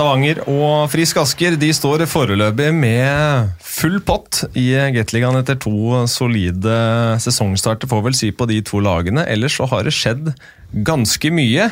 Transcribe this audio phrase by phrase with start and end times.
[0.00, 6.76] Stavanger og Frisk Asker de står foreløpig med full pott i Gateligaen etter to solide
[7.20, 9.26] sesongstarter, får vel si, på de to lagene.
[9.28, 10.30] Ellers så har det skjedd
[10.88, 11.66] ganske mye.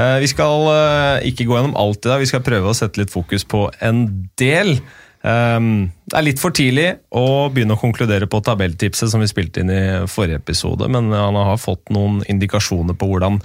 [0.00, 3.02] Eh, Vi skal eh, ikke gå gjennom alt i dag, vi skal prøve å sette
[3.02, 4.00] litt fokus på en
[4.40, 4.78] del.
[5.20, 9.60] Um, Det er litt for tidlig å begynne å konkludere på tabelltipset som vi spilte
[9.60, 13.42] inn i forrige episode, men han har fått noen indikasjoner på hvordan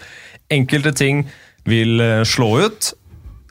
[0.48, 1.26] enkelte ting
[1.68, 2.94] vil eh, slå ut.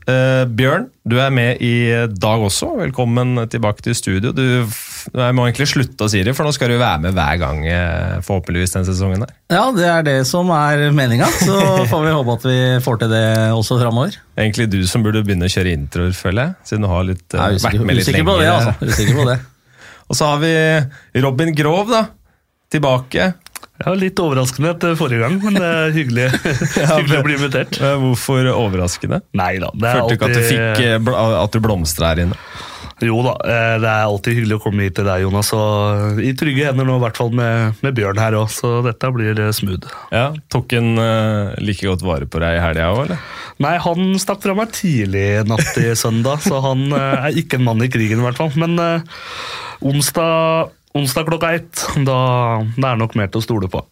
[0.08, 1.72] Eh, Bjørn, du er med i
[2.16, 2.70] dag også.
[2.78, 4.30] Velkommen tilbake til studio.
[4.32, 7.36] Du, jeg må egentlig slutte å si det, for nå skal du være med hver
[7.42, 9.26] gang, eh, forhåpentligvis, denne sesongen.
[9.26, 9.34] der.
[9.52, 11.58] Ja, det er det som er meninga, så
[11.90, 14.16] får vi håpe at vi får til det også framover.
[14.40, 16.54] Egentlig du som burde begynne å kjøre introer, føler jeg.
[16.72, 18.72] Siden du har litt, eh, Jeg er vært usikker, med litt usikker på det, lenger.
[18.72, 18.88] altså.
[18.88, 19.38] Usikker på det.
[20.08, 22.06] Og så har vi Robin Grov, da.
[22.72, 23.34] Tilbake.
[23.78, 26.30] Ja, Litt overraskende etter forrige gang, men det er hyggelig,
[26.96, 27.78] hyggelig å bli invitert.
[27.78, 29.22] Hvorfor overraskende?
[29.38, 32.12] Nei da, det er Følte du ikke at du, fikk, alltid eh, at du blomstra
[32.12, 32.40] her inne?
[33.04, 35.52] Jo da, eh, det er alltid hyggelig å komme hit til deg, Jonas.
[35.54, 39.12] Og I trygge hender nå, i hvert fall med, med Bjørn her òg, så dette
[39.14, 39.86] blir eh, smooth.
[40.14, 43.22] Ja, Tok en uh, like godt vare på deg i helga òg, eller?
[43.62, 47.68] Nei, han stakk fra meg tidlig natt til søndag, så han uh, er ikke en
[47.68, 48.50] mann i krigen, i hvert fall.
[48.58, 49.22] Men uh,
[49.86, 52.18] onsdag, onsdag klokka ett, da
[52.76, 53.84] det er nok mer til å stole på.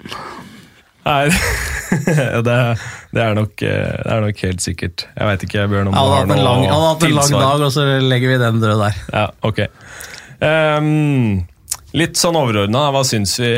[1.07, 1.31] Nei,
[2.47, 2.57] det,
[3.15, 5.07] det, er nok, eh, det er nok helt sikkert.
[5.15, 7.35] Jeg veit ikke, Bjørn, om Han du har noe lang, han har hatt en lang
[7.37, 8.99] dag, og så legger vi den død der.
[9.13, 9.63] Ja, ok.
[10.47, 11.47] Ehm,
[11.97, 13.51] litt sånn overordna, hva, syns vi,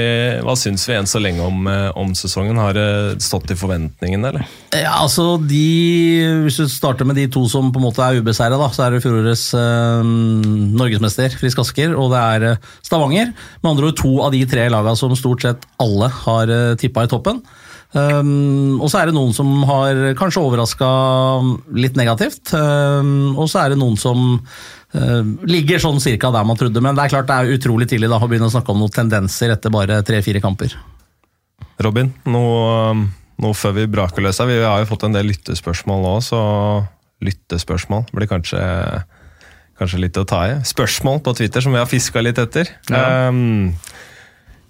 [0.44, 2.58] hva syns vi enn så lenge om, eh, om sesongen?
[2.60, 2.88] Har det
[3.24, 4.48] stått i forventningene, eller?
[4.76, 8.58] Ja, altså de, Hvis du starter med de to som på en måte er ubeseira,
[8.72, 10.10] så er det fjorårets eh,
[10.78, 13.32] norgesmester Frisk Asker og det er eh, Stavanger.
[13.62, 17.04] Med andre ord to av de tre laga som stort sett alle har uh, tippa
[17.04, 17.42] i toppen.
[17.96, 20.88] Um, og så er det noen som har kanskje overraska
[21.78, 22.52] litt negativt.
[22.52, 26.82] Um, og så er det noen som uh, ligger sånn cirka der man trodde.
[26.84, 28.94] Men det er klart det er utrolig tidlig da å begynne å snakke om noen
[28.94, 30.76] tendenser etter bare tre-fire kamper.
[31.82, 32.44] Robin, nå,
[33.38, 34.50] nå før vi braker løs her.
[34.50, 36.40] Vi har jo fått en del lyttespørsmål nå, så
[37.24, 38.60] lyttespørsmål blir kanskje,
[39.80, 40.58] kanskje litt å ta i.
[40.66, 42.70] Spørsmål på Twitter som vi har fiska litt etter.
[42.90, 43.30] Ja.
[43.30, 43.72] Um,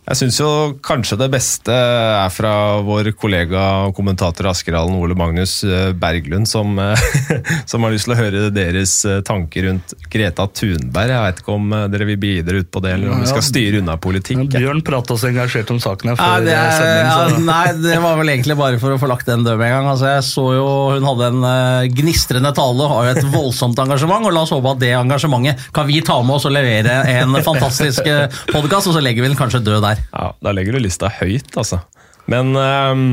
[0.09, 0.49] jeg syns jo
[0.81, 2.51] kanskje det beste er fra
[2.85, 7.03] vår kollega og kommentator Askerhallen Ole Magnus eh, Berglund, som, eh,
[7.71, 11.13] som har lyst til å høre deres eh, tanker rundt Greta Thunberg.
[11.13, 13.83] Jeg veit ikke om dere vil bidra ut på det, eller om vi skal styre
[13.83, 14.47] unna politikk.
[14.47, 17.77] Ja, Bjørn prata så engasjert om saken her Nei før det, er, sending, ja, nei,
[17.85, 19.91] det var vel egentlig bare for å få lagt den død med en gang.
[19.93, 24.25] Altså, jeg så jo Hun hadde en gnistrende tale, har jo et voldsomt engasjement.
[24.25, 27.37] og La oss håpe at det engasjementet kan vi ta med oss og levere en
[27.45, 28.09] fantastisk
[28.55, 29.98] podkast, og så legger vi den kanskje død der.
[30.13, 31.83] Ja, Da legger du lista høyt, altså.
[32.29, 33.05] Men ehm,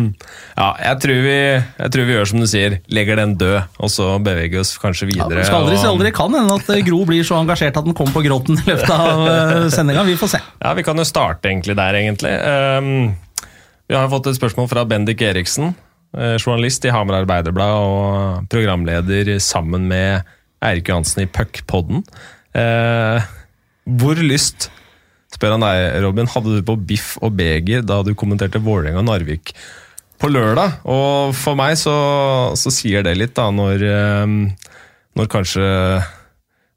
[0.57, 3.91] ja, jeg tror, vi, jeg tror vi gjør som du sier, legger den død, og
[3.93, 5.39] så beveger vi oss kanskje videre.
[5.39, 6.11] Ja, skal aldri si aldri.
[6.15, 8.91] Kan hende at eh, Gro blir så engasjert at den kommer på gråten i løpet
[8.91, 10.03] av uh, sendinga.
[10.07, 10.41] Vi får se.
[10.59, 12.33] Ja, Vi kan jo starte egentlig der, egentlig.
[12.35, 13.47] Ehm,
[13.87, 15.71] vi har fått et spørsmål fra Bendik Eriksen,
[16.17, 20.27] eh, journalist i Hamar Arbeiderblad og programleder sammen med
[20.65, 22.03] Eirik Johansen i Puckpodden.
[23.85, 24.69] Hvor lyst,
[25.35, 29.53] spør han deg, Robin, hadde du på biff og beger da du kommenterte Vålerenga Narvik
[30.21, 30.81] på lørdag?
[30.87, 31.95] Og for meg så,
[32.57, 34.37] så sier det litt, da, når, ehm,
[35.19, 35.65] når kanskje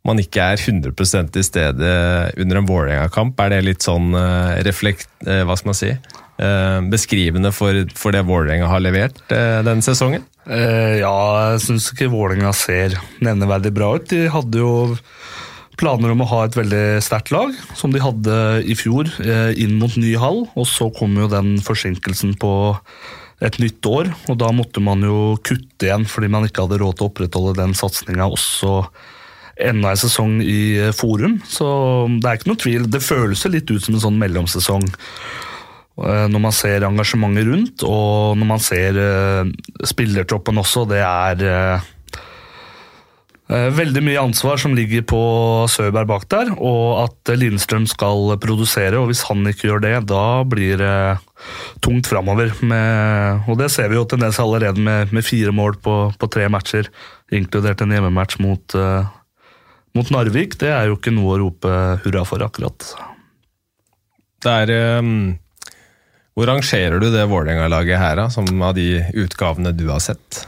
[0.09, 1.91] man ikke er 100 til stede
[2.39, 5.11] under en Vålerenga-kamp, er det litt sånn eh, reflekt...
[5.27, 5.93] eh, hva skal man si?
[6.39, 10.25] eh, beskrivende for, for det Vålerenga har levert eh, denne sesongen?
[10.47, 11.15] Eh, ja,
[11.53, 14.09] jeg syns ikke Vålerenga ser nevneverdig bra ut.
[14.11, 14.73] De hadde jo
[15.79, 18.35] planer om å ha et veldig sterkt lag, som de hadde
[18.67, 20.45] i fjor, eh, inn mot ny hall.
[20.59, 22.53] Og så kom jo den forsinkelsen på
[23.45, 26.97] et nytt år, og da måtte man jo kutte igjen fordi man ikke hadde råd
[26.99, 28.73] til å opprettholde den satsinga også
[29.63, 31.39] enda en sesong i eh, Forum.
[31.47, 31.67] Så
[32.19, 32.89] det er ikke noe tvil.
[32.91, 34.89] Det føles litt ut som en sånn mellomsesong.
[36.03, 38.99] Eh, Når man ser engasjementet rundt, og når man ser
[39.87, 41.87] spillertroppen også, det er
[43.49, 45.21] veldig mye ansvar som ligger på
[45.73, 50.43] Søberg bak der, og at Lindstrøm skal produsere, og hvis han ikke gjør det, da
[50.45, 50.99] blir det
[51.85, 52.53] tungt framover.
[53.49, 56.91] Og det ser vi jo tendens allerede med, med fire mål på, på tre matcher,
[57.33, 59.09] inkludert en hjemmematch mot, eh,
[59.97, 60.59] mot Narvik.
[60.61, 62.93] Det er jo ikke noe å rope hurra for, akkurat.
[64.45, 65.39] Det er Um
[66.39, 70.45] Hvor rangerer du det Vålerenga-laget her, da, som av de utgavene du har sett?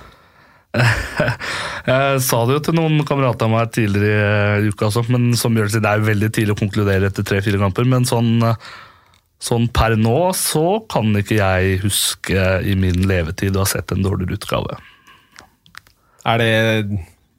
[1.90, 5.72] Jeg sa det jo til noen kamerater av meg tidligere i uka, men som gjør
[5.72, 7.88] det, det er jo veldig tidlig å konkludere etter tre-fire kamper.
[7.90, 8.44] Men sånn,
[9.42, 14.06] sånn per nå så kan ikke jeg huske i min levetid å ha sett en
[14.06, 14.78] dårligere utgave.
[16.28, 16.52] Er det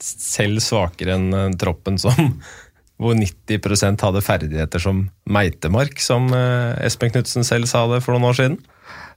[0.02, 2.18] selv svakere enn eh, troppen som
[3.02, 8.30] hvor 90% hadde ferdigheter som meitemark, som eh, Espen Knutsen selv sa det for noen
[8.30, 8.60] år siden.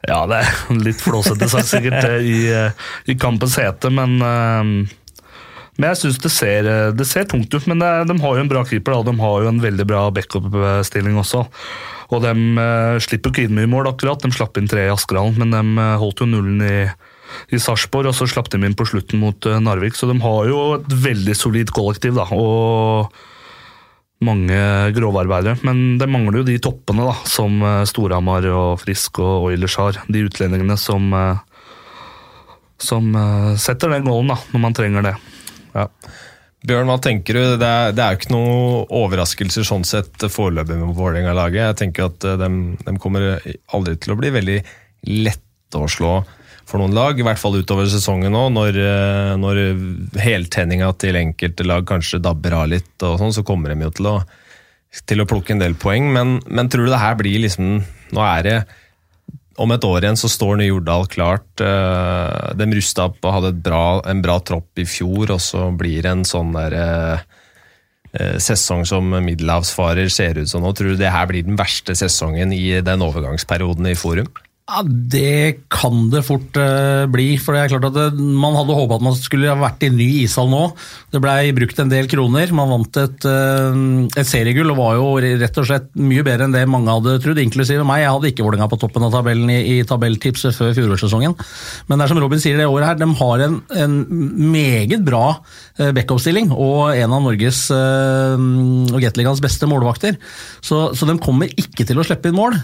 [0.08, 4.92] Ja, det er litt flåsete sagt sikkert eh, i, eh, i kampens hete, men eh,
[5.74, 7.64] men jeg syns det, ser- det ser tungt ut.
[7.66, 9.08] Men det, de har jo en bra keeper, da.
[9.10, 11.40] de har jo en veldig bra backup-stilling også.
[12.14, 12.30] Og de
[12.62, 14.22] eh, slipper ikke inn mye mål, akkurat.
[14.22, 16.76] De slapp inn tre i Askerhallen, men de eh, holdt jo nullen i,
[17.50, 19.98] i Sarpsborg, og så slapp de inn på slutten mot eh, Narvik.
[19.98, 22.28] Så de har jo et veldig solid kollektiv, da.
[22.38, 23.10] Og
[24.25, 24.59] mange
[24.97, 25.61] grovarbeidere.
[25.67, 30.00] Men det mangler jo de toppene, da, som eh, Storhamar og Frisk og Oilers har.
[30.09, 31.43] De utlendingene som eh,
[32.85, 35.15] som eh, setter den gålen da, når man trenger det.
[35.75, 35.88] Ja.
[36.65, 37.43] Bjørn, hva tenker du?
[37.61, 41.61] Det er, det er jo ikke noen overraskelser sånn sett foreløpig med Vålerenga-laget.
[41.61, 42.49] Jeg tenker at de,
[42.81, 43.35] de kommer
[43.76, 44.56] aldri til å bli veldig
[45.25, 46.15] lette å slå
[46.69, 49.61] for noen lag, i hvert fall utover sesongen nå, når, eh, når
[50.22, 54.11] heltenninga til enkelte lag kanskje dabber av litt, og sånn, så kommer de jo til
[54.11, 54.14] å,
[55.05, 56.08] til å plukke en del poeng.
[56.14, 57.76] Men, men tror du det her blir liksom
[58.14, 58.58] Nå er det
[59.61, 61.61] om et år igjen så står nye Jordal klart.
[61.62, 66.02] eh, De rusta opp og hadde bra, en bra tropp i fjor, og så blir
[66.02, 67.25] det en sånn der eh,
[68.14, 70.75] eh, sesong som middelhavsfarer ser ut som nå.
[70.75, 74.31] Tror du det her blir den verste sesongen i den overgangsperioden i Forum?
[74.64, 77.37] Ja, Det kan det fort uh, bli.
[77.37, 79.90] for det er klart at det, Man hadde håpa at man skulle ha vært i
[79.93, 80.62] ny ishall nå.
[81.12, 82.49] Det blei brukt en del kroner.
[82.56, 83.76] Man vant et, uh,
[84.16, 87.43] et seriegull og var jo rett og slett mye bedre enn det mange hadde trodd,
[87.43, 88.06] inklusive meg.
[88.06, 91.37] Jeg hadde ikke Vålerenga på toppen av tabellen i, i tabelltipset før fjorårssesongen.
[91.90, 94.00] Men det er som Robin sier det året her, de har en, en
[94.49, 100.16] meget bra uh, backup-stilling og en av Norges og Gateligaens beste målvakter.
[100.64, 102.56] Så, så de kommer ikke til å slippe inn mål.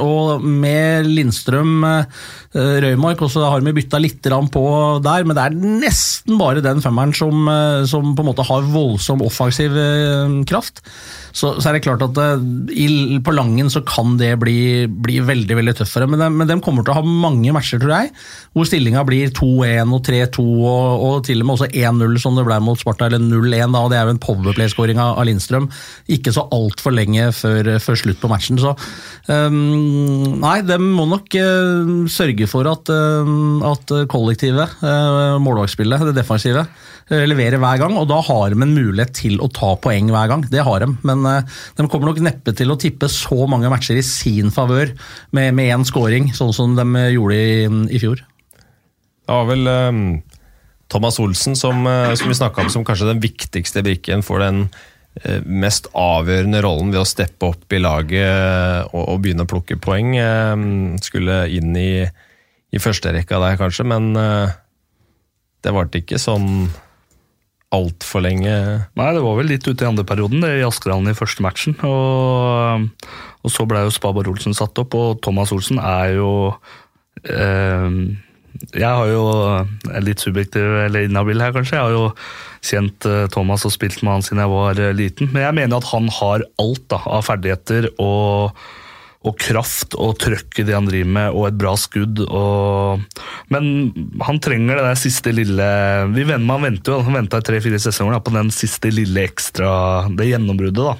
[0.00, 2.04] Og med Lindstrøm, uh,
[2.50, 4.64] Røymark, og så har vi bytta litt på
[5.04, 8.66] der, men det er nesten bare den femmeren som, uh, som på en måte har
[8.66, 10.82] voldsom offensiv uh, kraft.
[11.30, 12.18] Så, så er det klart at
[12.74, 16.56] i, på Langen så kan det bli, bli veldig veldig tøffere, men de, men de
[16.64, 18.10] kommer til å ha mange matcher, tror jeg,
[18.50, 22.46] hvor stillinga blir 2-1 og 3-2 og, og til og med også 1-0 som det
[22.48, 25.70] ble mot Sparta, eller 0-1 da, og det er jo en powerplay-skåring av Lindstrøm.
[26.10, 28.74] Ikke så altfor lenge før, før slutt på matchen, så
[29.30, 36.16] um, Nei, de må nok uh, sørge for at, uh, at kollektivet, uh, målvaktspillet, det
[36.16, 40.08] defensive, uh, leverer hver gang, og da har de en mulighet til å ta poeng
[40.14, 40.46] hver gang.
[40.48, 44.06] Det har de, men de kommer nok neppe til å tippe så mange matcher i
[44.06, 44.94] sin favør
[45.36, 47.64] med, med én scoring, sånn som de gjorde i,
[47.96, 48.24] i fjor.
[49.30, 50.04] Det var vel um,
[50.90, 54.64] Thomas Olsen som, eh, som vi snakka om som kanskje den viktigste brikken for den
[55.22, 59.50] eh, mest avgjørende rollen ved å steppe opp i laget eh, og, og begynne å
[59.50, 60.16] plukke poeng.
[60.18, 60.66] Eh,
[61.04, 61.92] skulle inn i,
[62.70, 64.52] i førsterekka der, kanskje, men eh,
[65.64, 66.70] det varte ikke sånn
[67.74, 68.54] altfor lenge.
[68.98, 71.76] Nei, det var vel litt ute i andre perioden, det i Askerhallen i første matchen.
[71.86, 72.88] Og,
[73.46, 76.32] og så ble jo Spabar Olsen satt opp, og Thomas Olsen er jo
[77.22, 77.86] eh,
[78.74, 79.24] Jeg har jo
[79.86, 81.78] er litt subjektiv eller inhabil her, kanskje.
[81.78, 82.08] Jeg har jo
[82.66, 85.30] kjent eh, Thomas og spilt med han siden jeg var eh, liten.
[85.30, 88.58] Men jeg mener at han har alt da, av ferdigheter og
[89.20, 92.22] og kraft og trøkk i det han driver med, og et bra skudd.
[92.24, 93.02] Og...
[93.52, 93.66] Men
[94.24, 95.66] han trenger det der siste lille
[96.14, 100.08] vi venter, Man venter jo, han venta i tre-fire sesonger på den siste lille ekstra
[100.16, 100.96] Det gjennombruddet, da.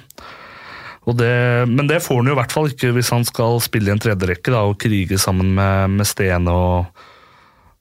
[1.11, 3.95] Det, men det får han jo i hvert fall ikke hvis han skal spille i
[3.95, 7.01] en tredjerekke og krige sammen med, med Stene og,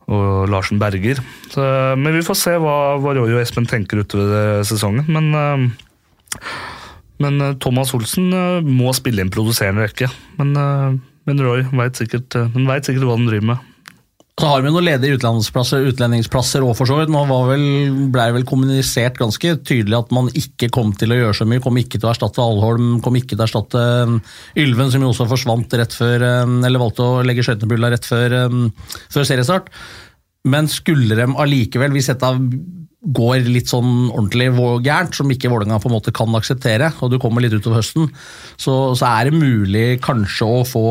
[0.08, 1.20] og Larsen Berger.
[1.52, 1.62] Så,
[2.00, 5.04] men vi får se hva, hva Roy og Espen tenker utover sesongen.
[5.12, 6.48] Men eh,
[7.20, 10.10] men eh, Thomas Olsen eh, må spille inn en produserende rekke.
[10.40, 13.66] Men, eh, men Roy veit sikkert, vet sikkert hva han driver med.
[14.40, 17.10] Så har vi noen ledige utenlandsplasser, utlendingsplasser og for så vidt.
[17.12, 17.64] Nå vel,
[18.08, 21.60] ble det vel kommunisert ganske tydelig at man ikke kom til å gjøre så mye.
[21.60, 23.82] Kom ikke til å erstatte Alholm, kom ikke til å erstatte
[24.62, 28.38] Ylven, som jo også forsvant rett før Eller valgte å legge skøytebulla rett før,
[29.12, 29.68] før seriestart.
[30.48, 32.32] Men skulle de allikevel, hvis dette
[33.00, 34.50] går litt sånn ordentlig
[34.84, 38.10] gærent, som ikke Vålerenga på en måte kan akseptere, og du kommer litt utover høsten,
[38.60, 40.84] så, så er det mulig kanskje å få,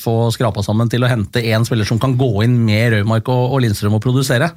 [0.00, 3.54] få skrapa sammen til å hente én spiller som kan gå inn med Raumark og,
[3.54, 4.50] og Lindstrøm og produsere.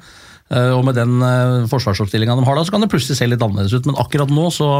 [0.50, 3.42] Uh, og med den uh, forsvarsoppstillinga de har da, så kan det plutselig se litt
[3.44, 3.86] annerledes ut.
[3.86, 4.70] Men akkurat nå så,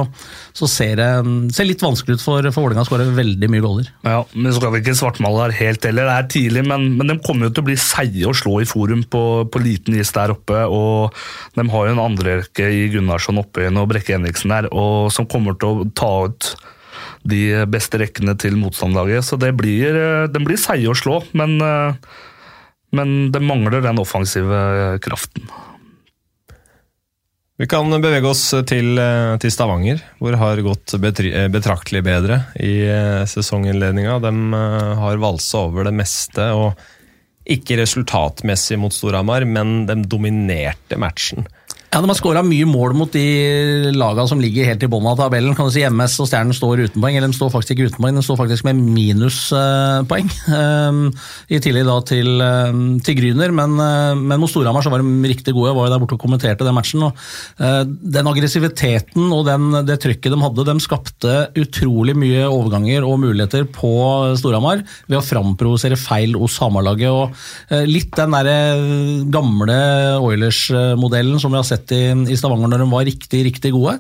[0.57, 1.11] så ser det
[1.55, 3.91] ser litt vanskelig ut for, for Vålerenga å skåre veldig mye goller.
[4.03, 6.09] Ja, men så skal vi ikke svartmale her helt heller.
[6.11, 8.67] Det er tidlig, men, men de kommer jo til å bli seige å slå i
[8.69, 10.65] forum på, på liten is der oppe.
[10.67, 11.15] Og
[11.55, 15.55] de har jo en andrerekke i Gunnarsson oppe og Brekke Henriksen der, og som kommer
[15.61, 16.51] til å ta ut
[17.31, 19.29] de beste rekkene til motstanderlaget.
[19.29, 21.61] Så det blir, eh, de blir seige å slå, men
[22.97, 25.51] men det mangler den offensive kraften.
[27.61, 32.39] Vi kan bevege oss til, eh, til Stavanger, hvor det har gått eh, betraktelig bedre
[32.57, 34.15] i eh, sesonginnledninga.
[34.25, 34.33] De
[34.97, 36.73] har valsa over det meste, og
[37.45, 41.45] ikke resultatmessig mot Storhamar, men de dominerte matchen.
[41.91, 45.17] Ja, De har skåra mye mål mot de lagene som ligger helt i bunnen av
[45.19, 45.57] tabellen.
[45.59, 48.05] Kan du si MS og Stjernen står uten poeng, eller de står faktisk ikke uten
[48.05, 50.31] poeng, de står faktisk med minuspoeng.
[50.47, 51.01] Uh,
[51.51, 55.33] I tillegg da til, uh, til Gryner, men, uh, men mot Storhamar så var de
[55.33, 55.73] riktig gode.
[55.73, 57.09] Jeg var jo der borte og kommenterte den matchen.
[57.09, 57.19] og
[57.59, 63.67] Den aggressiviteten og den, det trykket de hadde, de skapte utrolig mye overganger og muligheter
[63.67, 63.91] på
[64.39, 67.11] Storhamar ved å framprovosere feil hos Hamarlaget.
[67.11, 69.83] og Litt den der gamle
[70.23, 73.99] Oilers-modellen som vi har sett sett i, i Stavanger når de var riktig, riktig gode.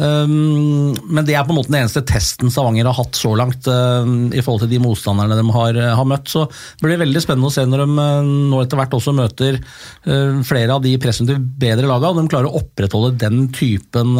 [0.00, 3.66] Um, men det er på en måte den eneste testen Stavanger har hatt så langt
[3.68, 6.30] uh, i forhold til de motstanderne de har, har, møtt.
[6.30, 9.58] Så det blir veldig spennende å se når de uh, nå etter hvert også møter
[9.60, 12.14] uh, flere av de presumptivt bedre lagene.
[12.14, 14.16] Og de klarer å opprettholde den typen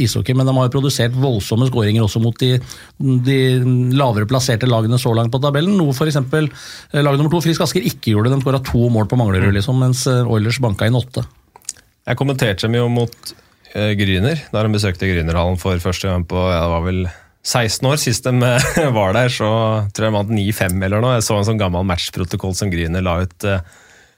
[0.00, 2.56] ishockey, men de har jo produsert voldsomme skåringer også mot de,
[2.98, 3.38] de,
[3.96, 5.78] lavere plasserte lagene så langt på tabellen.
[5.78, 6.18] Noe f.eks.
[6.18, 8.34] lag nummer to, Frisk Asker, ikke gjorde.
[8.34, 11.24] De skåra to mål på Manglerud, liksom, mens Oilers banka inn åtte.
[12.02, 13.12] Jeg kommenterte dem jo mot
[13.76, 17.04] uh, Gryner, da de besøkte Grynerhallen for første gang på ja, det var vel
[17.42, 17.98] 16 år.
[17.98, 19.50] Sist de eh, var der, så
[19.94, 21.16] tror jeg de vant 9-5 eller noe.
[21.18, 23.62] Jeg så en sånn gammel matchprotokoll som Gryner la ut uh,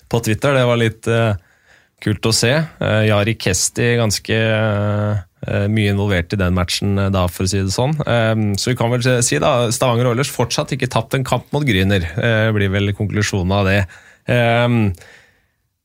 [0.09, 0.57] på Twitter.
[0.57, 1.37] Det var litt uh,
[2.05, 2.53] kult å se.
[3.09, 4.37] Jari Kesti ganske
[5.73, 7.95] mye involvert i den matchen da, for å si det sånn.
[8.61, 12.05] Så vi kan vel si da, Stavanger Oilers fortsatt ikke tapt en kamp mot Gryner.
[12.53, 13.79] blir vel konklusjonen av det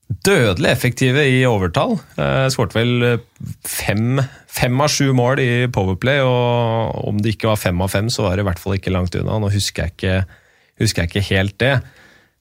[0.09, 1.97] dødelig effektive i overtall.
[2.17, 3.19] Eh, Skåret vel
[3.67, 8.09] fem, fem, av sju mål i Powerplay, og om det ikke var fem av fem,
[8.11, 9.39] så var det i hvert fall ikke langt unna.
[9.39, 10.41] Nå husker jeg ikke,
[10.81, 11.75] husker jeg ikke helt det.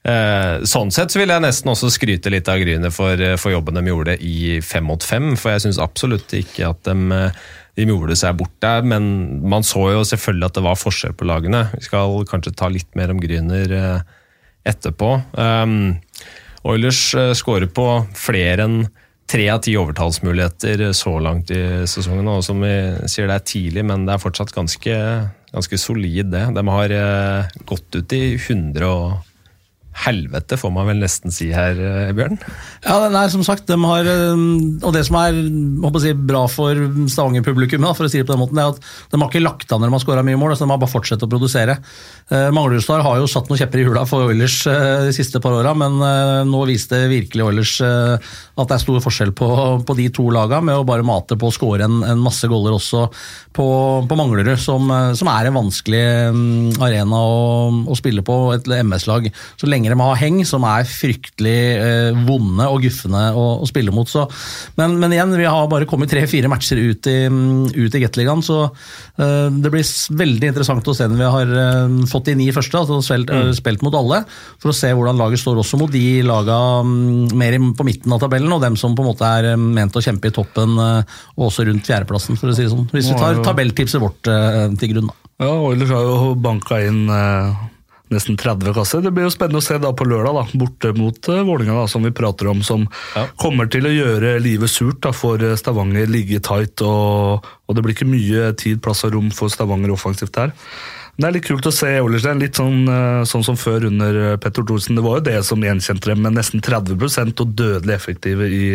[0.09, 3.75] Eh, sånn sett så vil jeg nesten også skryte litt av Gryne for, for jobben
[3.75, 7.19] de gjorde i fem mot fem, for jeg syns absolutt ikke at de,
[7.79, 11.27] de gjorde seg bort der, men man så jo selvfølgelig at det var forskjell på
[11.29, 11.67] lagene.
[11.75, 14.15] Vi skal kanskje ta litt mer om Gryner eh,
[14.69, 15.13] etterpå.
[15.33, 15.99] Um,
[16.67, 17.87] Oilers eh, skårer på
[18.17, 18.81] flere enn
[19.29, 22.27] tre av ti overtallsmuligheter så langt i sesongen.
[22.31, 22.73] Og som vi
[23.05, 24.95] sier, det er tidlig, men det er fortsatt ganske,
[25.53, 26.47] ganske solid, det.
[26.57, 29.28] De har eh, gått ut i 100 og
[29.99, 32.37] helvete, får man vel nesten si her, eh, Bjørn?
[32.85, 34.43] Ja, nei, som sagt, de har, eh,
[34.85, 35.35] og det som er
[35.99, 36.75] si, bra for
[37.11, 38.79] Stavanger-publikummet, for å si det på den måten, er at
[39.11, 40.93] de har ikke lagt an når de har skåra mye mål, så de har bare
[40.93, 41.77] fortsatt å produsere.
[42.31, 45.73] Eh, Manglerudstad har jo satt noen kjepper i hula for Oilers de siste par åra,
[45.75, 45.99] men
[46.49, 49.49] nå viste virkelig Oilers at det er stor forskjell på,
[49.85, 52.75] på de to lagene, med å bare mate på å skåre en, en, masse goller
[52.75, 53.05] også
[53.55, 53.67] på,
[54.07, 56.03] på Manglerud, som, som, er en vanskelig
[56.35, 59.29] mm, arena å, å spille på, et MS-lag.
[59.59, 63.69] Så lenge trenger å ha heng som er fryktelig eh, vonde og guffende å, å
[63.69, 64.09] spille mot.
[64.09, 64.25] Så,
[64.79, 68.61] men, men, igjen, vi har bare kommet tre-fire matcher ut i, ut i Gateligaen, så
[68.65, 69.85] eh, det blir
[70.19, 73.53] veldig interessant å se når vi har eh, fått de ni første, altså spilt, mm.
[73.57, 74.23] spilt, mot alle,
[74.61, 78.21] for å se hvordan laget står også mot de laga um, mer på midten av
[78.23, 81.65] tabellen, og dem som på en måte er ment å kjempe i toppen, og også
[81.67, 82.87] rundt fjerdeplassen, for å si det sånn.
[82.91, 84.21] Hvis vi tar tabelltipset vårt
[84.79, 85.09] til grunn.
[85.09, 85.17] da.
[85.39, 87.05] Ja, Oilers har jo banka inn
[88.13, 89.01] nesten 30 kasser.
[89.05, 92.05] Det blir jo spennende å se da på lørdag, da, borte mot uh, Vålinga, som
[92.05, 92.85] vi prater om, som
[93.15, 93.25] ja.
[93.39, 96.09] kommer til å gjøre livet surt da, for eh, Stavanger.
[96.09, 100.39] Ligge tight, og, og, det blir ikke mye tid, plass og rom for Stavanger offensivt
[100.41, 100.55] her.
[101.19, 104.65] Det er litt kult å se Olerstein, litt sånn, uh, sånn, som før under Petter
[104.65, 104.97] Thorsen.
[104.97, 108.65] Det var jo det som gjenkjente dem, med nesten 30% og dødelig effektive i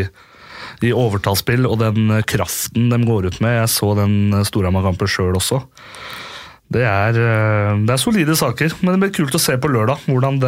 [0.82, 3.60] i overtallsspill og den kraften de går ut med.
[3.60, 5.60] Jeg så den Storhamar-kampen sjøl også.
[6.74, 10.08] Det er, eh, det er, solide saker, men det blir kult å se på lørdag
[10.08, 10.40] hvordan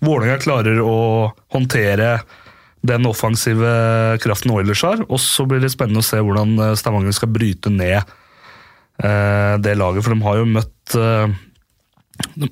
[0.00, 0.94] Vålerenga klarer å
[1.52, 2.20] håndtere
[2.86, 5.02] den offensive kraften Oilers har.
[5.08, 9.76] Og så blir det spennende å se hvordan eh, Stavanger skal bryte ned eh, det
[9.76, 10.06] laget.
[10.06, 10.98] For de har jo møtt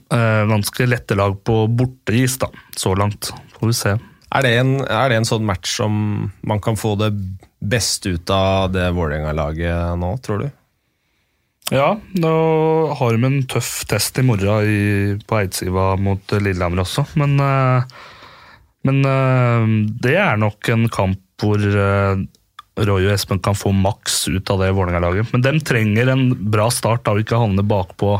[0.08, 2.46] ganske lette lag på borteis da,
[2.78, 3.28] så langt.
[3.58, 3.92] Får vi se.
[4.32, 5.92] Er det, en, er det en sånn match som
[6.46, 7.10] man kan få det
[7.58, 10.48] beste ut av det Vålerenga-laget nå, tror du?
[11.74, 12.34] Ja, nå
[12.96, 17.04] har de en tøff test i morgen på Eidsiva mot Lillehammer også.
[17.20, 17.84] Men, eh,
[18.88, 19.66] men, eh,
[20.00, 22.24] det er nok en kamp hvor eh,
[22.78, 25.32] Roy og Espen kan få maks ut av det Vålerenga-laget.
[25.32, 28.16] Men de trenger en bra start da, og ikke havne bakpå.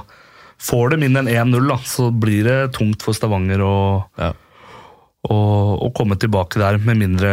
[0.58, 3.76] Får de inn en 1-0, så blir det tungt for Stavanger å,
[4.18, 4.32] ja.
[5.30, 5.38] å,
[5.86, 7.30] å komme tilbake der, med mindre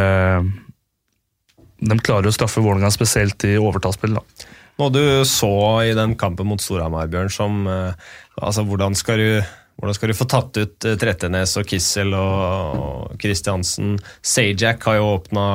[1.85, 4.15] de klarer å straffe Vålerenga spesielt i overtallsspill.
[4.15, 4.53] da.
[4.75, 5.55] Noe du så
[5.87, 8.09] i den kampen mot Storhamar, Bjørn, som eh,
[8.41, 9.29] altså, hvordan skal du
[9.75, 13.95] hvordan skal du få tatt ut eh, Trettenes og Kissel og Kristiansen?
[14.23, 15.47] Sajak har jo åpna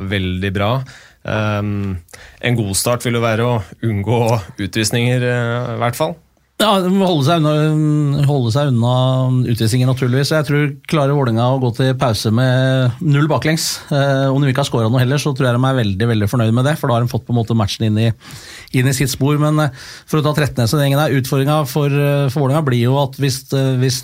[0.00, 0.70] veldig bra.
[1.26, 1.96] Um,
[2.38, 4.20] en god start vil jo være å unngå
[4.62, 6.14] utvisninger, i hvert fall.
[6.56, 8.92] Ja, de må holde seg unna, holde seg unna
[9.52, 10.30] utvisninger, naturligvis.
[10.32, 13.66] Jeg tror klarer Vålerenga å gå til pause med null baklengs.
[13.92, 16.28] Eh, om de ikke har skåra noe heller, så tror jeg de er veldig veldig
[16.32, 16.72] fornøyd med det.
[16.80, 18.08] For da har de fått på en måte matchen inn i,
[18.80, 19.36] inn i sitt spor.
[19.42, 23.20] Men eh, for å ta Trettenes-gjengen der, utfordringa for, eh, for Vålerenga blir jo at
[23.20, 24.00] hvis, eh, hvis,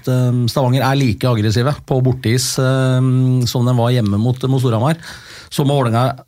[0.53, 3.09] Stavanger er like aggressive på borteis eh,
[3.49, 5.01] som de var hjemme mot, mot Storhamar,
[5.49, 6.21] så må Vålerenga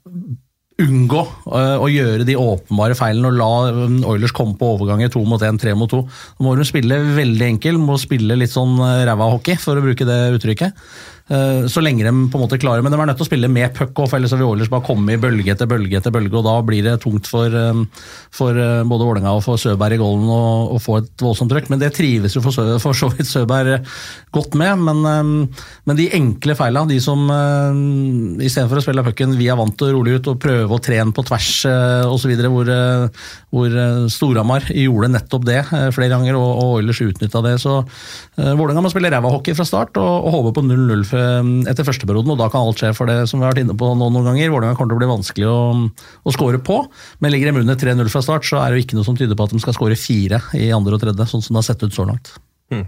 [0.82, 5.22] unngå uh, å gjøre de åpenbare feilene og la um, Oilers komme på overganger to
[5.28, 6.02] mot én, tre mot to.
[6.02, 9.84] Nå må de spille veldig enkel, må spille litt sånn uh, ræva hockey, for å
[9.84, 10.74] bruke det uttrykket.
[11.24, 13.48] Eh, så lenge de på en måte klarer, men de er nødt til å spille
[13.48, 16.44] med puck, off, ellers vil Oilers bare komme i bølge etter bølge etter bølge, og
[16.44, 17.80] da blir det tungt for, eh,
[18.34, 21.70] for eh, både Vålerenga og for Søberg i golden å, få et voldsomt trøkk.
[21.72, 23.86] Men det trives jo for, for så vidt Søberg
[24.34, 24.82] godt med.
[24.84, 25.48] Men,
[25.86, 27.22] men de enkle feila, de som
[28.42, 31.14] istedenfor å spille pucken vi er vant til å rolig ut og prøve å trene
[31.14, 31.50] på tvers
[32.10, 32.72] osv., hvor,
[33.54, 33.78] hvor
[34.12, 35.60] Storhamar gjorde nettopp det
[35.94, 37.54] flere ganger, og, og Oilers utnytta det.
[37.62, 37.78] Så
[38.36, 42.32] Vålerenga må spille ræva hockey fra start og, og håpe på 0-0 Eh, etter førsteperioden,
[42.34, 42.92] og da kan alt skje.
[42.96, 45.02] For det som vi har vært inne på nå noen ganger, Vålerenga kommer til å
[45.02, 45.60] bli vanskelig å,
[46.24, 46.80] å skåre på.
[47.22, 49.38] Men ligger de under 3-0 fra start, så er det jo ikke noe som tyder
[49.38, 51.84] på at de skal skåre fire i andre og tredje, sånn som det har sett
[51.86, 52.34] ut så langt.
[52.72, 52.86] Hmm.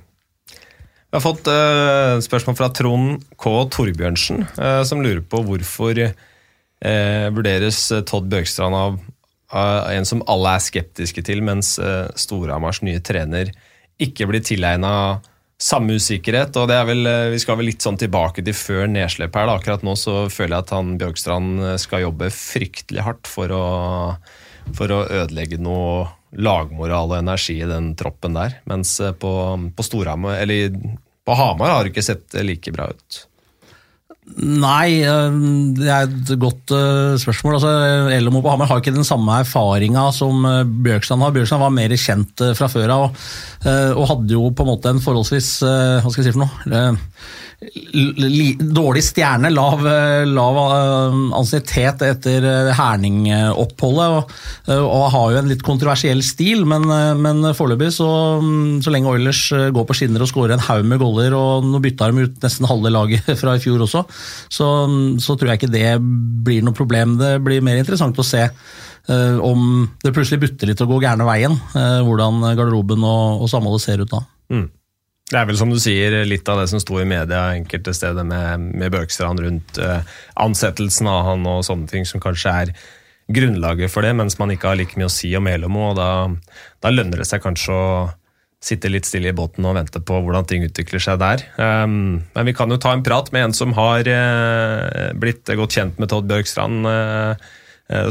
[1.06, 3.52] Vi har fått uh, spørsmål fra Trond K.
[3.73, 8.99] Torbjørnsen, uh, som lurer på hvorfor uh, vurderes Todd Bjørkstrand av,
[9.47, 11.76] en som alle er skeptiske til, mens
[12.18, 13.52] Storhamars nye trener
[14.02, 14.90] ikke blir tilegna
[15.62, 16.56] samme usikkerhet.
[16.56, 19.46] og det er vel, eh, Vi skal vel litt sånn tilbake til før nedslipp her.
[19.46, 19.56] da.
[19.56, 24.16] Akkurat nå så føler jeg at han Bjørkstrand eh, skal jobbe fryktelig hardt for å,
[24.75, 28.60] for å ødelegge noe lagmoral og energi i den troppen der.
[28.66, 29.32] Mens eh, på,
[29.75, 30.71] på Storhamar, eller
[31.26, 33.26] på Hamar har det ikke sett like bra ut.
[34.36, 35.36] Nei, eh,
[35.78, 37.56] det er et godt uh, spørsmål.
[37.56, 37.71] Altså,
[38.12, 41.34] Elmo på Hamar har ikke den samme erfaringa som uh, Bjørkstrand har.
[41.36, 43.21] Bjørkstrand var mer kjent fra før av, og,
[43.71, 46.82] og, hadde jo på en måte en forholdsvis Hva skal jeg si for noe?
[47.56, 49.80] Dårlig stjerne, lav,
[50.28, 54.16] lav eh, ansiennitet etter herningoppholdet, Herning-oppholdet.
[54.16, 54.34] Og,
[54.69, 56.84] eh, og, har jo en litt kontroversiell stil, men,
[57.23, 58.08] men foreløpig, så,
[58.42, 59.42] mm, så, lenge Oilers
[59.73, 62.69] går på skinner og skårer en haug med goller, og nå bytta de ut nesten
[62.69, 64.04] halve laget fra i fjor også,
[64.52, 65.97] så, mm, så tror jeg ikke det
[66.47, 67.16] blir noe problem.
[67.21, 68.49] Det blir mer interessant å se
[69.06, 74.02] om det plutselig butter litt å gå gærne veien, hvordan garderoben og, og samholdet ser
[74.02, 74.19] ut da.
[74.50, 74.64] Mm.
[75.26, 78.26] Det er vel som du sier, litt av det som sto i media enkelte steder
[78.26, 79.99] med, med Bøkstrand rundt uh,
[80.39, 82.71] ansettelsen av han og sånne ting, som kanskje er
[83.34, 85.91] grunnlaget for det, mens man ikke har like mye å si om Elemo.
[85.91, 86.08] og da,
[86.78, 87.91] da, lønner det seg kanskje å
[88.62, 91.43] sitte litt stille i båten og vente på hvordan ting utvikler seg der.
[91.58, 95.75] Um, men vi kan jo ta en prat med en som har uh, blitt godt
[95.75, 97.49] kjent med Todd Bjørkstrand uh,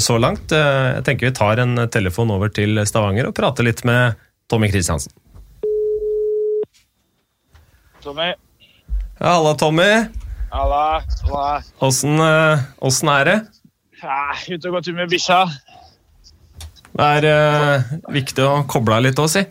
[0.04, 0.51] så langt.
[0.51, 5.12] jeg tenker vi tar en telefon over til Stavanger og prater litt med Tommy Kristiansen.
[8.05, 8.33] Tommy.
[9.19, 10.05] Ja, halla, Tommy.
[10.51, 11.01] Halla.
[11.23, 11.61] halla.
[11.79, 13.39] Åssen, eh, åssen er det?
[14.03, 15.39] Ja, ute og gå tur med bikkja.
[16.95, 19.41] Det er uh, viktig å koble av litt òg, si.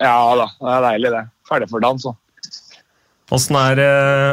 [0.00, 1.22] Ja da, det er deilig, det.
[1.50, 2.14] Ferdig for dans, så.
[3.36, 3.82] Åssen er,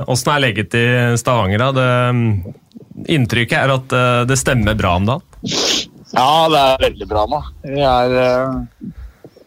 [0.08, 0.86] uh, er legget i
[1.20, 1.66] Stavanger?
[1.66, 1.70] da?
[1.76, 5.44] Det, inntrykket er at uh, det stemmer bra om dagen?
[6.16, 7.44] Ja, det er veldig bra nå.
[7.68, 8.16] Vi er,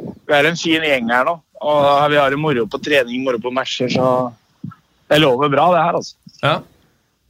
[0.05, 1.40] vi er en fin gjeng her nå.
[1.62, 4.33] Og vi har det moro på trening, moro på matcher, så
[5.12, 6.16] det lover bra, det her, altså.
[6.42, 6.57] Ja,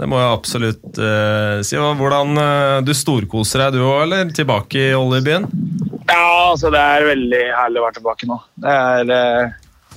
[0.00, 1.76] det må jeg absolutt uh, si.
[1.76, 4.32] Hvordan uh, Du storkoser deg du òg, eller?
[4.34, 5.48] Tilbake i oljebyen?
[6.08, 8.38] Ja, altså det er veldig herlig å være tilbake nå.
[8.64, 9.94] Det er uh,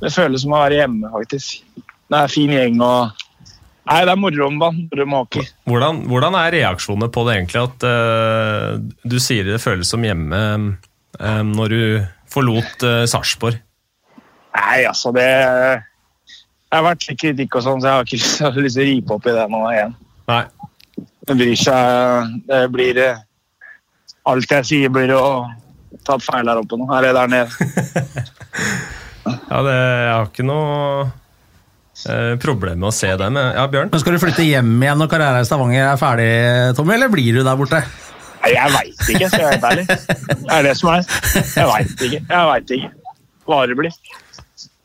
[0.00, 1.62] Det føles som å være hjemme, faktisk.
[2.06, 3.22] Det er fin gjeng og
[3.86, 5.44] Nei, det er moro om hockey.
[5.70, 7.60] Hvordan, hvordan, er reaksjonene på det, egentlig?
[7.68, 11.82] At uh, du sier det føles som hjemme um, når du
[12.36, 13.58] forlot uh, Sarpsborg?
[14.56, 18.78] Nei, altså det Jeg har vært litt kritikk og sånn, så jeg har ikke lyst,
[18.78, 19.94] til å ripe opp i det nå igjen.
[20.30, 20.42] Nei.
[21.26, 23.22] Det bryr seg Det blir eh,
[24.26, 25.26] Alt jeg sier, blir å
[26.06, 26.86] ta feil her oppe nå.
[26.90, 27.66] Her er der nede.
[29.52, 31.04] ja, det, jeg har ikke noe
[32.10, 33.38] eh, problem med å se dem.
[33.38, 33.92] Ja, Bjørn?
[33.92, 36.28] Men Skal du flytte hjem igjen når karrieren i Stavanger er ferdig,
[36.78, 37.84] Tommy, eller blir du der borte?
[38.52, 39.86] Jeg veit ikke, skal jeg være helt ærlig.
[40.46, 41.10] Det er det som er.
[41.56, 42.22] Jeg veit ikke.
[42.22, 42.94] Jeg veit ikke
[43.46, 43.98] hva det blir.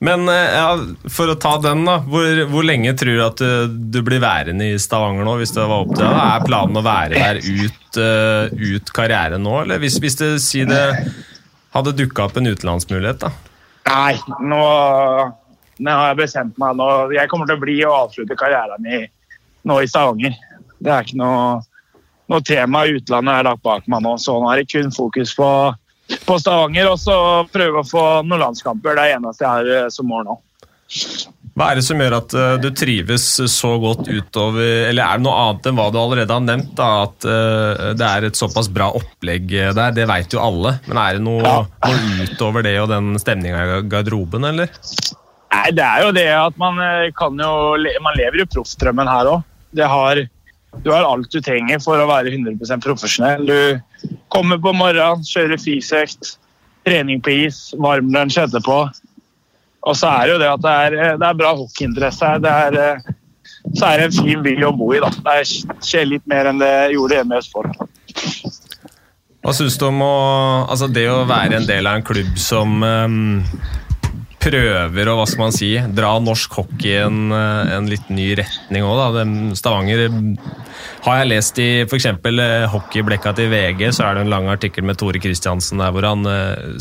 [0.01, 0.69] Men eh, ja,
[1.13, 1.99] for å ta den, da.
[2.09, 5.35] Hvor, hvor lenge tror du at du, du, blir værende i Stavanger nå?
[5.41, 6.21] hvis det var opp til deg?
[6.23, 9.59] Er planen å være der ut, uh, ut karrieren nå?
[9.61, 10.81] Eller hvis, hvis det, si det
[11.75, 13.31] hadde dukka opp en utenlandsmulighet, da?
[13.91, 14.63] Nei, nå,
[15.85, 16.77] nå har jeg bestemt meg.
[16.79, 19.05] Nå, jeg kommer til å bli og avslutte karrieren min
[19.69, 20.33] nå i Stavanger.
[20.81, 21.59] Det er ikke noe
[22.31, 25.49] noe tema utlandet er lagt bak meg nå, så nå er det kun fokus på,
[26.27, 27.17] på Stavanger og så
[27.51, 28.95] prøve å få noen landskamper.
[28.95, 30.39] Det er det eneste jeg har eh, som mål nå.
[31.51, 35.23] Hva er det som gjør at uh, du trives så godt utover Eller er det
[35.23, 36.73] noe annet enn hva du allerede har nevnt?
[36.75, 40.77] da, At uh, det er et såpass bra opplegg der, det vet jo alle.
[40.87, 41.63] Men er det noe, ja.
[41.87, 44.71] noe utover det og den stemninga i garderoben, eller?
[45.51, 46.79] Nei, det er jo det at man
[47.15, 47.51] kan jo
[48.03, 49.47] Man lever jo proffdrømmen her òg.
[50.79, 53.45] Du har alt du trenger for å være 100 profesjonell.
[53.45, 56.35] Du kommer på morgenen, kjører fysøkt,
[56.87, 58.77] trening på is, varmlunsj etterpå.
[59.81, 62.41] Og så er det jo det at det er, det er bra hockeyinteresse her.
[62.41, 63.13] Det er, eh,
[63.73, 65.01] så er det en fin by å bo i.
[65.03, 65.11] da.
[65.27, 65.37] Det
[65.83, 67.71] skjer litt mer enn det gjorde hjemme i Østfold.
[69.41, 70.15] Hva syns du om å,
[70.69, 73.41] altså det å være en del av en klubb som um,
[74.41, 78.31] prøver å hva skal man si, dra norsk hockey i en, eh, en litt ny
[78.39, 79.21] retning òg?
[79.57, 80.03] Stavanger
[81.05, 82.09] har jeg lest i f.eks.
[82.73, 86.25] hockeyblekka til VG, så er det en lang artikkel med Tore Kristiansen der hvor han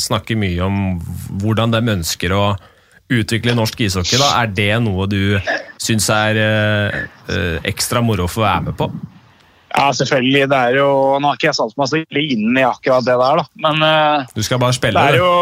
[0.01, 1.01] snakker mye om
[1.41, 2.45] hvordan de ønsker å
[3.11, 5.39] utvikle norsk ishockey, da, er det noe du
[5.83, 8.91] syns er eh, ekstra moro for å være med på?
[9.71, 10.49] Ja, selvfølgelig.
[10.51, 10.91] Det er jo,
[11.23, 13.45] Nå har ikke jeg satt meg så inn i akkurat det der, da.
[13.67, 15.03] Men eh, Du skal bare spille?
[15.03, 15.35] Det er jo,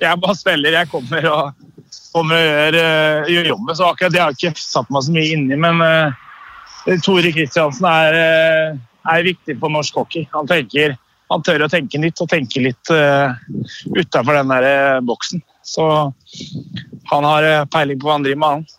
[0.00, 0.76] jeg bare spiller.
[0.80, 1.66] Jeg kommer og,
[2.12, 3.74] kommer og gjør, uh, gjør jobben.
[3.76, 5.58] Så akkurat det har jeg ikke satt meg så mye inn i.
[5.60, 10.26] Men uh, Tore Kristiansen er, uh, er, viktig på norsk hockey.
[10.34, 10.96] Han, tenker,
[11.32, 13.34] han tør å tenke nytt og tenke litt uh,
[13.96, 15.44] utafor den der boksen.
[15.68, 15.84] Så
[17.10, 18.77] han har peiling på hva han driver med, han.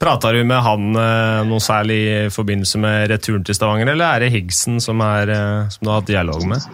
[0.00, 4.24] Prata du med han eh, noe særlig i forbindelse med returen til Stavanger, eller er
[4.24, 6.64] det Higgsen som, er, eh, som du har hatt dialog med?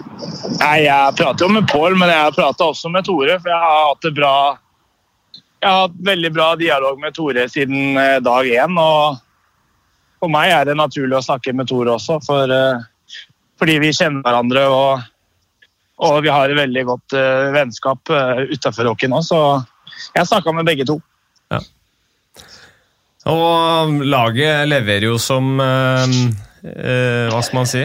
[0.60, 3.40] Nei, Jeg prater jo med Pål, men jeg prata også med Tore.
[3.42, 4.36] For jeg har hatt bra
[5.58, 8.78] Jeg har hatt veldig bra dialog med Tore siden dag én.
[8.78, 9.18] Og
[10.22, 12.54] for meg er det naturlig å snakke med Tore også, for,
[13.58, 14.66] fordi vi kjenner hverandre.
[14.70, 15.12] og
[15.96, 19.62] og vi har et veldig godt uh, vennskap uh, utafor hockey nå, så
[20.12, 20.98] jeg snakka med begge to.
[23.26, 26.16] Og laget leverer jo som eh,
[26.62, 27.82] uh, Hva skal man si?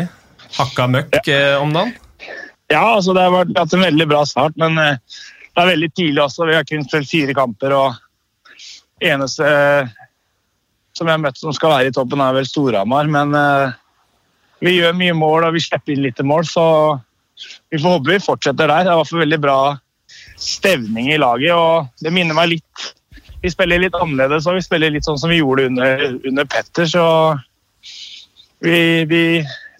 [0.57, 1.57] Hakka møkk ja.
[1.61, 1.95] om dagen?
[2.71, 4.99] Ja, altså det har vært, hatt en veldig bra start, men uh,
[5.51, 6.47] det er veldig tidlig også.
[6.47, 9.47] Vi har kun spilt fire kamper, og eneste
[10.95, 13.09] som jeg har møtt som skal være i toppen, er vel Storhamar.
[13.11, 13.33] Men
[14.63, 16.65] vi gjør mye mål, og vi slipper inn litt mål, så
[17.71, 18.85] vi får håpe vi fortsetter der.
[18.85, 19.59] Det er i hvert fall veldig bra
[20.39, 22.91] stevning i laget, og det minner meg litt
[23.41, 26.85] Vi spiller litt annerledes og vi spiller litt sånn som vi gjorde under, under Petter,
[26.89, 27.05] så
[28.61, 29.21] vi, vi,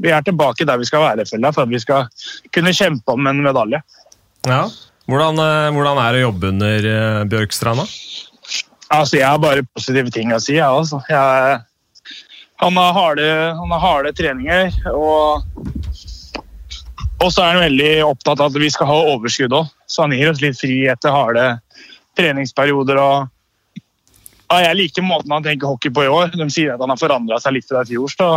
[0.02, 2.08] vi, er tilbake der vi skal være, føler for at vi skal
[2.56, 3.84] kunne kjempe om en medalje.
[4.50, 4.64] Ja.
[5.10, 7.86] Hvordan, eh, hvordan er det å jobbe under eh, Bjørkstrand, da?
[8.92, 10.58] Altså, jeg har bare positive ting å si.
[10.58, 11.00] Ja, altså.
[11.10, 11.62] jeg,
[12.64, 13.28] han, har harde,
[13.60, 15.46] han har harde treninger, og
[17.22, 20.16] og så er han veldig opptatt av at vi skal ha overskudd òg, så han
[20.16, 21.44] gir oss litt fri etter harde
[22.18, 22.98] treningsperioder.
[22.98, 23.30] og
[24.52, 26.34] ja, Jeg liker måten han tenker hockey på i år.
[26.36, 28.12] De sier at han har forandra seg litt fra i fjor.
[28.12, 28.32] så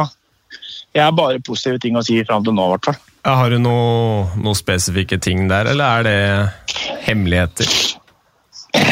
[0.95, 2.99] jeg har bare positive ting å si fram til nå, i hvert fall.
[3.25, 6.19] Har du noen noe spesifikke ting der, eller er det
[7.09, 7.71] hemmeligheter?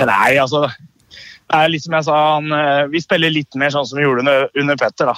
[0.08, 3.87] Nei, altså det er litt som jeg sa, han, eh, Vi spiller litt mer sånn
[3.87, 5.12] som vi gjorde under, under Petter.
[5.12, 5.14] da.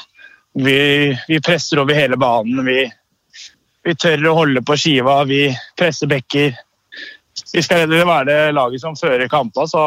[0.54, 2.64] Vi, vi presser over hele banen.
[2.66, 2.90] Vi,
[3.84, 5.46] vi tør å holde på skiva, vi
[5.78, 6.56] presser bekker.
[7.54, 9.84] Vi skal være det laget som fører kamper, så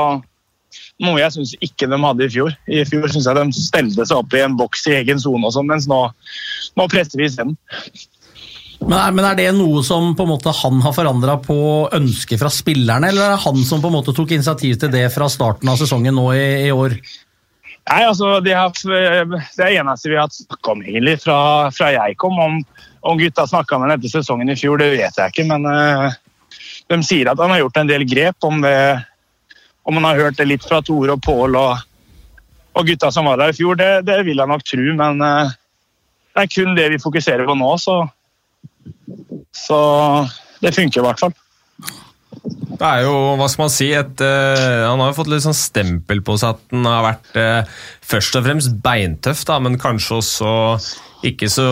[1.03, 2.53] noe jeg syns ikke de hadde i fjor.
[2.67, 5.69] I fjor syns jeg de stelte seg opp i en boks i egen sone, sånn,
[5.69, 5.99] mens nå,
[6.79, 7.57] nå presser vi isteden.
[8.77, 11.60] Men er, men er, det noe som på en måte han har forandra på
[11.97, 15.07] ønsket fra spillerne, eller er det han som på en måte tok initiativ til det
[15.13, 16.97] fra starten av sesongen nå i, i år?
[17.88, 21.39] Nei, altså, Det er det eneste vi har snakka om egentlig fra,
[21.73, 22.38] fra jeg kom.
[22.38, 22.62] om
[23.07, 25.45] om gutta snakka med ham etter sesongen i fjor, det vet jeg ikke.
[25.47, 26.12] Men uh,
[26.91, 28.38] de sier at han har gjort en del grep.
[28.43, 28.75] Om, det,
[29.88, 31.86] om han har hørt det litt fra Tore og Pål og,
[32.76, 34.88] og, gutta som var der i fjor, det, det vil jeg nok tro.
[35.00, 35.54] Men uh,
[36.36, 38.02] det er kun det vi fokuserer på nå, så,
[39.56, 39.80] så
[40.63, 41.36] det funker i hvert fall.
[42.78, 45.58] Det er jo, hva skal man si, et, uh, Han har jo fått litt sånn
[45.58, 50.19] stempel på seg at han har vært uh, først og fremst beintøff, da, men kanskje
[50.19, 50.54] også
[51.26, 51.65] ikke så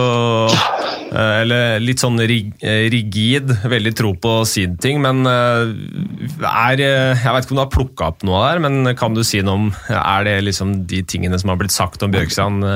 [0.50, 2.48] uh, Eller litt sånn rig,
[2.90, 8.10] rigid, veldig tro på sin ting, men er Jeg vet ikke om du har plukka
[8.10, 11.54] opp noe der, men kan du si noe om Er det liksom de tingene som
[11.54, 12.66] har blitt sagt om Bjørkstrand,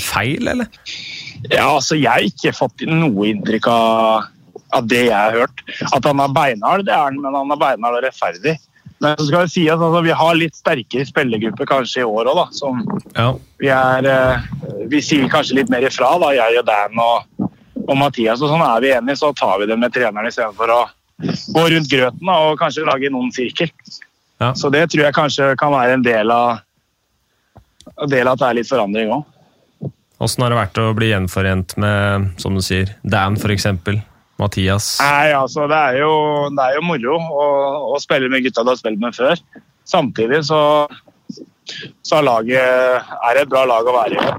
[0.00, 0.72] feil, eller?
[1.50, 4.32] Ja, altså Jeg har ikke fått noe inntrykk av
[4.74, 5.62] av det jeg har hørt.
[5.92, 8.56] At han er beinhard, det er han, men han er beinhard og rettferdig.
[8.98, 12.30] Men så skal det sies at altså, vi har litt sterkere spillergruppe kanskje i år
[12.30, 12.46] òg, da.
[12.56, 12.80] Som
[13.12, 13.28] ja.
[13.60, 14.46] vi er eh,
[14.88, 17.48] Vi sier kanskje litt mer ifra, da, jeg og Dan og,
[17.84, 20.82] og Mathias og sånn, er vi enige, så tar vi det med treneren istedenfor å
[21.52, 23.72] gå rundt grøten da, og kanskje lage noen sirkel.
[24.40, 24.52] Ja.
[24.56, 26.60] Så det tror jeg kanskje kan være en del av,
[27.96, 29.32] en del av at det er litt forandring òg.
[30.24, 33.68] Åssen har det vært å bli gjenforent med, som du sier, Dan f.eks.?
[34.40, 34.96] Mathias?
[35.00, 36.12] Nei, altså det er jo,
[36.52, 37.46] det er jo moro å,
[37.94, 39.40] å spille med gutta du har spilt med før.
[39.88, 40.60] Samtidig så,
[42.04, 44.36] så er laget er et bra lag å være i.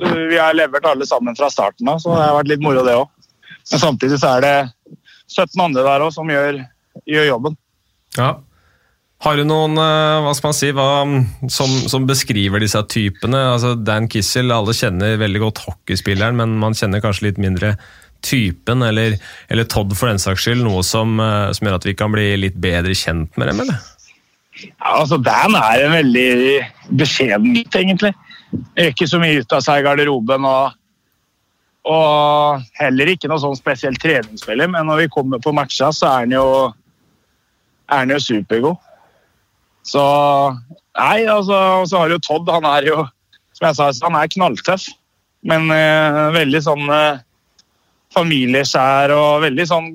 [0.00, 2.84] Og Vi har levert alle sammen fra starten av, så det har vært litt moro
[2.84, 3.08] det òg.
[3.70, 4.54] Men samtidig så er det
[5.30, 6.62] 17 andre der òg som gjør,
[7.08, 7.58] gjør jobben.
[8.18, 8.34] Ja.
[9.20, 10.86] Har du noen eh, hva skal man si, hva,
[11.52, 13.42] som, som beskriver disse typene?
[13.52, 17.74] Altså Dan Kissel, alle kjenner veldig godt hockeyspilleren, men man kjenner kanskje litt mindre
[18.26, 19.16] typen, eller,
[19.48, 20.64] eller Todd for den saks skyld.
[20.64, 23.80] Noe som, eh, som gjør at vi kan bli litt bedre kjent med dem, eller?
[24.60, 26.32] Ja, altså Dan er en veldig
[27.00, 28.12] beskjeden gutt, egentlig.
[28.50, 30.44] Gjør ikke så mye ut av seg i garderoben.
[30.44, 30.76] og
[31.90, 36.26] og heller ikke noe sånn spesielt treningsspiller, men når vi kommer på matcha, så er
[36.26, 36.44] han jo,
[37.88, 38.76] er han jo supergod.
[39.80, 40.02] Så
[41.00, 42.98] Nei, altså, og så har jo Todd, han er jo
[43.60, 44.88] som jeg sa, han er knalltøff.
[45.46, 47.20] Men eh, veldig sånn eh,
[48.14, 49.92] familieskjær og veldig sånn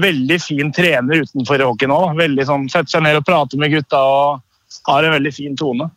[0.00, 2.20] veldig fin trener utenfor hockeyen òg.
[2.48, 5.90] Sånn, Setter seg ned og prater med gutta og har en veldig fin tone.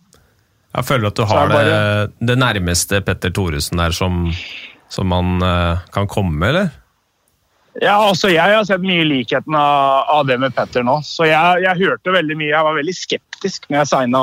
[0.75, 1.75] Jeg føler at du har det, bare...
[2.19, 4.25] det nærmeste Petter Thoresen der som,
[4.91, 6.73] som man eh, kan komme, eller?
[7.81, 10.99] Ja, altså Jeg har sett mye likheten av, av det med Petter nå.
[11.07, 12.51] Så jeg, jeg hørte veldig mye.
[12.51, 14.21] Jeg var veldig skeptisk når jeg signa.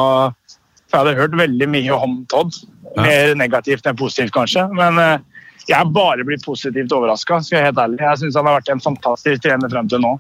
[0.89, 2.57] For jeg hadde hørt veldig mye om Todd.
[3.01, 4.67] Mer negativt enn positivt, kanskje.
[4.77, 5.32] Men eh,
[5.69, 7.41] jeg er bare blitt positivt overraska.
[7.51, 8.01] Jeg helt ærlig.
[8.03, 10.17] Jeg syns han har vært en fantastisk trener frem til nå.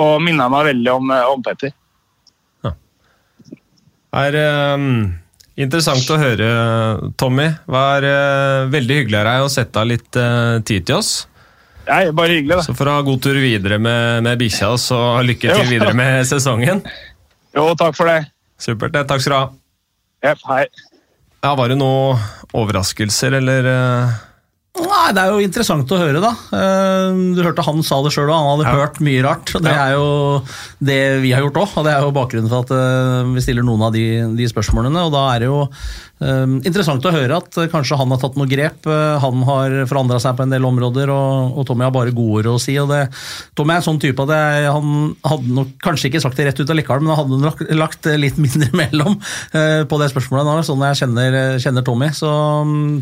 [0.00, 1.74] Og minner meg veldig om, eh, om Petter.
[4.10, 4.86] Det er um
[5.60, 6.46] interessant å høre,
[7.20, 7.48] Tommy.
[7.68, 11.10] Er eh, veldig hyggelig av deg å sette av litt uh, tid til oss.
[11.88, 12.64] Nei, bare hyggelig, da.
[12.64, 15.92] Så får du ha god tur videre med, med bikkja, og så lykke til videre
[15.96, 16.84] med sesongen.
[17.56, 18.30] Jo, takk for det.
[18.60, 18.94] Supert.
[18.94, 19.04] det.
[19.10, 19.46] Takk skal du ha.
[20.30, 20.64] Yep, hei.
[21.40, 22.20] Ja, Var det noen
[22.56, 23.70] overraskelser, eller?
[23.74, 24.18] eh?
[24.78, 26.30] Nei, Det er jo interessant å høre, da.
[26.54, 28.74] Eh, Du hørte han sa det sjøl, òg, han hadde Ja.
[28.86, 29.50] hørt mye rart.
[29.60, 30.42] Det er jo
[30.80, 33.62] det vi har gjort òg, og det er jo bakgrunnen for at eh, vi stiller
[33.66, 34.04] noen av de,
[34.36, 34.96] de spørsmålene.
[35.06, 35.68] og Da er det jo
[36.20, 38.84] interessant å høre at eh, kanskje han har tatt noe grep.
[38.84, 42.42] eh, Han har forandra seg på en del områder, og, og Tommy har bare gode
[42.42, 42.74] ord å si.
[42.76, 43.00] det,
[43.56, 46.60] Tommy er en sånn type at jeg, han hadde nok kanskje ikke sagt det rett
[46.60, 49.16] ut allikevel, men han hadde nok lagt litt mindre mellom
[49.56, 52.12] eh, på det spørsmålet nå, sånn jeg kjenner, kjenner Tommy.
[52.16, 52.30] Så,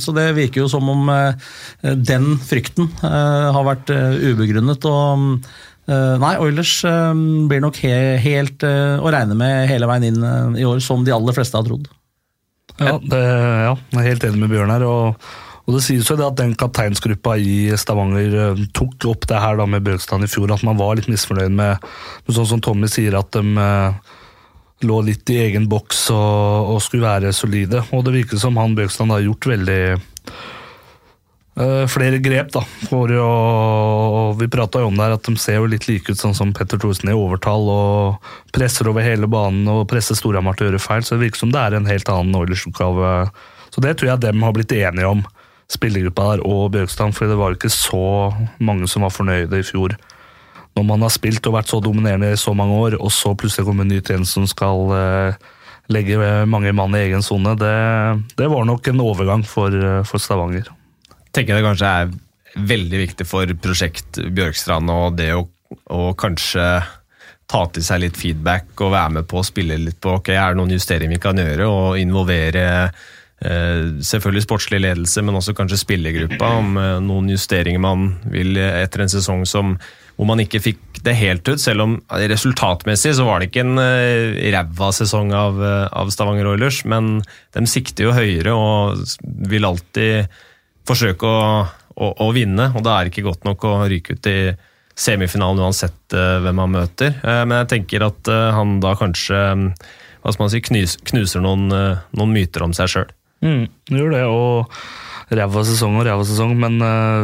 [0.05, 1.11] så det virker jo som om
[1.83, 4.87] den frykten har vært ubegrunnet.
[4.87, 5.27] og
[5.91, 6.79] eh, Nei, Oilers
[7.51, 11.35] blir nok he helt å regne med hele veien inn i år, som de aller
[11.35, 11.89] fleste har trodd.
[12.79, 14.85] Ja, det, ja, jeg er helt enig med Bjørn her.
[14.87, 15.31] Og,
[15.67, 19.59] og det sies jo det at den kapteinsgruppa i Stavanger eh, tok opp det her
[19.59, 21.89] da med Bjørkstrand i fjor, at man var litt misfornøyd med,
[22.27, 24.15] med sånn som Tommy sier, at de eh,
[24.87, 27.83] lå litt i egen boks og, og skulle være solide.
[27.91, 29.83] Og det virker som han Bjørkstrand har gjort veldig
[31.91, 32.63] flere grep, da.
[32.87, 33.31] For å,
[34.39, 36.53] vi prata jo om det her, at de ser jo litt like ut sånn som
[36.55, 40.85] Petter Thorsen i overtall, og presser over hele banen og presser Storhamar til å gjøre
[40.85, 41.03] feil.
[41.07, 43.17] Så det virker som det er en helt annen Oilers-oppgave.
[43.75, 45.25] Så det tror jeg dem har blitt enige om,
[45.69, 48.05] spillergruppa der og Bjørkstrand, for det var ikke så
[48.63, 49.99] mange som var fornøyde i fjor.
[50.79, 53.67] Når man har spilt og vært så dominerende i så mange år, og så plutselig
[53.67, 55.47] kommer en ny tjeneste som skal eh,
[55.93, 57.77] legge mange mann i egen sone, det,
[58.39, 60.71] det var nok en overgang for, eh, for Stavanger.
[61.33, 62.17] Tenker jeg det kanskje er
[62.69, 65.45] veldig viktig for prosjekt Bjørkstrand og det å,
[65.95, 66.69] å kanskje
[67.49, 70.53] ta til seg litt feedback og være med på å spille litt på ok, er
[70.53, 75.81] det noen justeringer vi kan gjøre, og involvere eh, selvfølgelig sportslig ledelse, men også kanskje
[75.81, 79.79] spillergruppa om eh, noen justeringer man vil etter en sesong som,
[80.19, 83.81] hvor man ikke fikk det helt ut, selv om resultatmessig så var det ikke en
[83.81, 87.23] eh, ræva sesong av, av Stavanger Oilers, men
[87.57, 89.01] de sikter jo høyere og
[89.49, 90.29] vil alltid
[90.89, 91.45] forsøke å,
[91.95, 94.39] å, å vinne, og da er det ikke godt nok å ryke ut i
[94.99, 97.19] semifinalen uansett eh, hvem han møter.
[97.23, 99.69] Eh, men jeg tenker at eh, han da kanskje mm,
[100.25, 103.13] hva skal man si, knus, knuser noen, noen myter om seg sjøl.
[103.47, 106.81] Mm, gjør det, og ræva sesong og ræva sesong, men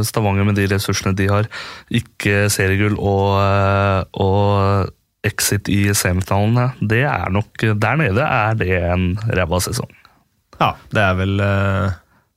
[0.07, 1.49] Stavanger med de ressursene de har,
[1.91, 4.93] ikke seriegull og, og
[5.27, 9.91] exit i semifinalene, det er nok Der nede er det en ræva sesong.
[10.61, 11.35] Ja, det er vel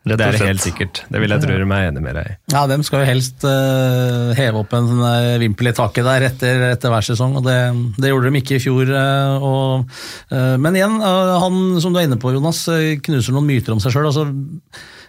[0.10, 1.04] Det er helt sikkert.
[1.12, 2.36] Det vil jeg tro meg enig med deg i.
[2.54, 6.68] Ja, dem skal jo helst uh, heve opp en uh, vimpel i taket der etter,
[6.72, 7.58] etter hver sesong, og det,
[8.00, 8.92] det gjorde de ikke i fjor.
[8.92, 9.98] Uh, og,
[10.34, 12.66] uh, men igjen, han som du er inne på, Jonas,
[13.08, 14.10] knuser noen myter om seg sjøl.
[14.10, 14.28] Altså,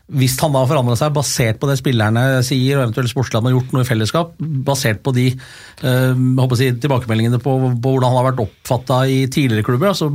[0.08, 3.74] hvis han da forandrer seg basert på det spillerne sier, og eventuelt sportslandet har gjort
[3.74, 8.46] noe i fellesskap, basert på de uh, si, tilbakemeldingene på, på, hvordan han har vært
[8.46, 10.08] oppfatta i tidligere klubber, altså,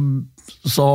[0.66, 0.88] så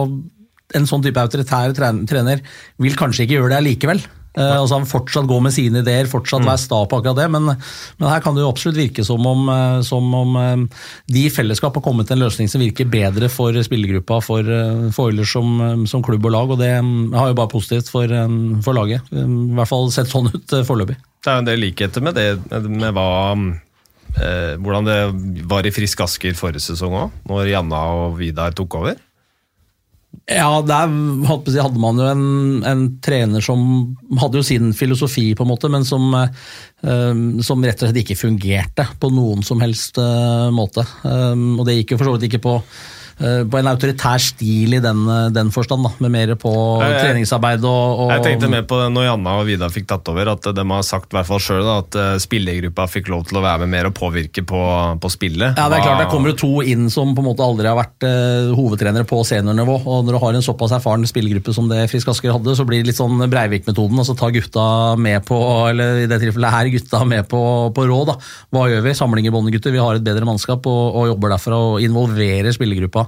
[0.76, 2.42] en sånn type autoritær trener
[2.82, 4.02] vil kanskje ikke gjøre det likevel.
[4.38, 7.26] Uh, altså Han fortsatt går med sine ideer, fortsatt være sta på akkurat det.
[7.32, 11.24] Men, men, her kan det jo absolutt virke som om, uh, som om uh, de
[11.26, 14.52] i fellesskap har kommet til en løsning som virker bedre for spillergruppa, for,
[14.94, 16.54] for Oilers som, som, klubb og lag.
[16.54, 19.06] Og det um, har jo bare positivt for, um, for laget.
[19.10, 20.98] Um, I hvert fall sett sånn ut foreløpig.
[21.24, 22.30] Det er jo en del likheter med det
[22.68, 23.08] med hva
[24.18, 24.94] hvordan det
[25.46, 28.96] var i Frisk Asker forrige sesong òg, når Janna og Vidar tok over.
[30.28, 32.24] Ja, der hadde man jo en,
[32.68, 33.60] en, trener som
[34.20, 38.18] hadde jo sin filosofi, på en måte, men som, um, som rett og slett ikke
[38.18, 40.84] fungerte på noen som helst uh, måte.
[41.04, 44.80] Og det gikk jo for så vidt ikke på Eh, på en autoritær stil i
[44.82, 46.52] den, eh, den forstand, da, med mer på
[46.84, 50.10] jeg, treningsarbeid og, og, Jeg tenkte mer på det når Janna og Vidar fikk tatt
[50.12, 53.42] over, at de har sagt hvert fall selv, at eh, spillergruppa fikk lov til å
[53.42, 54.62] være med mer og påvirke på,
[55.02, 55.58] på spillet.
[55.58, 57.78] Ja, det er klart, Det kommer jo to inn som på en måte aldri har
[57.78, 59.80] vært uh, hovedtrenere på seniornivå.
[59.82, 62.84] og Når du har en såpass erfaren spillergruppe som det Frisk Asker hadde, så blir
[62.84, 63.98] det litt sånn Breivik-metoden.
[63.98, 64.68] altså Ta gutta
[65.00, 67.42] med på eller i det tilfellet her gutta med på,
[67.74, 68.12] på råd.
[68.12, 68.16] da.
[68.54, 68.94] Hva gjør vi?
[68.98, 69.74] Samling i bånn, gutter.
[69.74, 73.07] Vi har et bedre mannskap og, og jobber derfra og involverer spillergruppa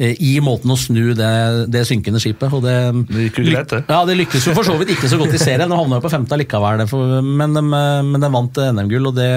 [0.00, 1.32] i måten å snu det,
[1.68, 2.54] det synkende skipet.
[2.64, 2.76] det,
[3.10, 3.82] det gikk jo greit, det.
[3.84, 5.68] Ja, det lykkes jo for så vidt ikke så godt i serien.
[5.68, 6.86] Nå havna jo på femte likevel,
[7.26, 9.10] men de, men de vant NM-gull.
[9.10, 9.28] og det,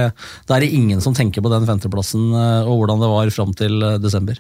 [0.48, 3.84] det er ingen som tenker på den femteplassen eh, og hvordan det var fram til
[3.84, 4.40] eh, desember.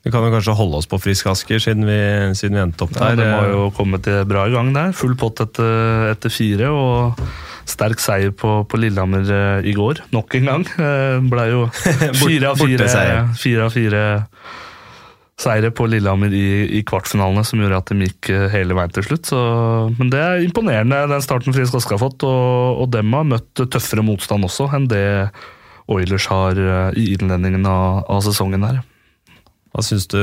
[0.00, 2.00] Vi kan jo kanskje holde oss på Frisk Asker, siden vi,
[2.38, 3.12] siden vi endte opp der.
[3.12, 4.94] Ja, De har jo kommet bra i gang der.
[4.96, 6.72] Full pott etter, etter fire.
[6.72, 7.20] og
[7.68, 10.66] sterk seier på, på, Lillehammer i går, nok en gang.
[11.32, 11.62] Ble jo
[12.22, 12.90] fire av fire,
[13.36, 14.04] fire, av fire
[15.40, 19.06] seire på Lillehammer i, i, kvartfinalene som gjorde at de gikk eh, hele veien til
[19.06, 19.30] slutt.
[19.30, 19.40] Så,
[19.96, 22.26] men det er imponerende, den starten Frisk Aske har fått.
[22.28, 25.06] Og, og dem har møtt tøffere motstand også enn det
[25.90, 28.82] Oilers har eh, i innledningen av, av sesongen her.
[29.70, 30.20] Hva syns du?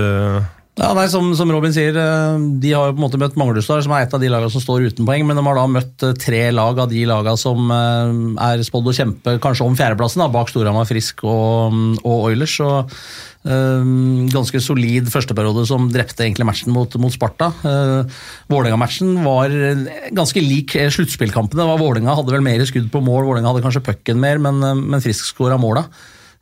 [0.78, 3.82] Ja, nei, som, som, Robin sier, eh, de har jo på en måte møtt Manglerudstad,
[3.82, 5.26] som er et av de lagene som står uten poeng.
[5.26, 9.38] Men de har da møtt tre lag av de lagene som er spådd å kjempe
[9.42, 12.60] kanskje om fjerdeplassen, da, bak Storhamar Frisk og, og Oilers.
[12.60, 12.70] Så
[13.48, 17.50] um, ganske solid førsteperiode som drepte egentlig matchen mot, mot Sparta.
[17.64, 18.20] Uh,
[18.52, 19.54] Vålerenga-matchen var
[20.16, 21.68] ganske lik eh, sluttspillkampene.
[21.80, 25.04] Vålerenga hadde vel mer skudd på mål, Vålerenga hadde kanskje pucken mer, men, eh, men
[25.04, 25.88] Frisk skåra måla.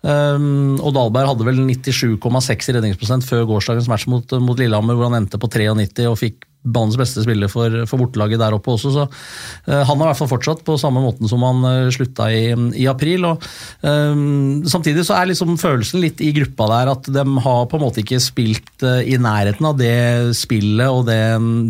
[0.05, 5.09] Um, og Dahlberg hadde vel 97,6 i redningsprosent før gårsdagens match mot, mot Lillehammer, hvor
[5.09, 8.91] han endte på 93 og fikk banens beste spiller for, for bortelaget der oppe også.
[8.93, 12.27] Så uh, han har i hvert fall fortsatt på samme måten som han uh, slutta
[12.33, 12.47] i,
[12.81, 13.27] i, april.
[13.29, 13.45] og
[13.85, 17.85] um, Samtidig så er liksom følelsen litt i gruppa der at de har på en
[17.85, 19.95] måte ikke spilt uh, i nærheten av det
[20.37, 21.21] spillet og det,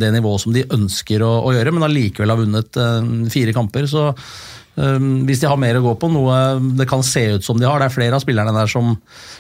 [0.02, 2.84] det nivået som de ønsker å, å gjøre, men allikevel har vunnet
[3.32, 3.88] fire kamper.
[3.90, 4.10] så
[4.76, 6.36] hvis de har mer å gå på, noe
[6.76, 7.80] det kan se ut som de har.
[7.80, 8.96] Det er flere av spillerne der som,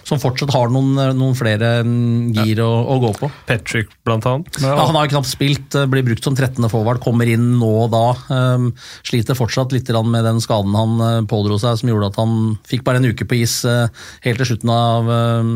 [0.08, 2.68] som fortsatt har noen, noen flere mm, gir ja.
[2.68, 3.30] å, å, gå på.
[3.50, 4.62] Patrick, blant annet.
[4.64, 4.78] Ja.
[4.80, 6.64] Han har jo knapt spilt, eh, blir brukt som 13.
[6.72, 8.06] forward, kommer inn nå og da.
[8.30, 8.70] Um,
[9.08, 12.86] sliter fortsatt litt med den skaden han uh, pådro seg, som gjorde at han fikk
[12.88, 13.88] bare en uke på is uh,
[14.26, 15.08] helt til slutten av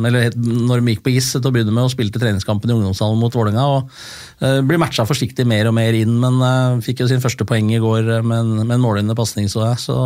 [0.08, 3.20] Eller når de gikk på is til å begynne med, og spilte treningskampen i ungdomshallen
[3.20, 3.65] mot Vålerenga.
[3.80, 7.82] og blir matcha forsiktig mer og mer inn, men fikk jo sin første poeng i
[7.82, 9.50] går med en, med en målgivende pasning.
[9.52, 9.97] Så så,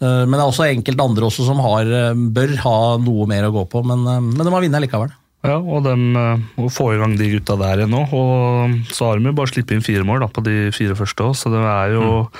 [0.00, 3.48] eh, men det er også enkelte andre også som har, eh, bør ha noe mer
[3.48, 5.14] å gå på, men, eh, men de har vunnet likevel.
[5.46, 8.02] Ja, og de må få i gang de gutta der igjen nå.
[8.10, 11.22] Og så har de jo bare sluppet inn fire mål da, på de fire første
[11.22, 12.32] òg, så det er jo mm.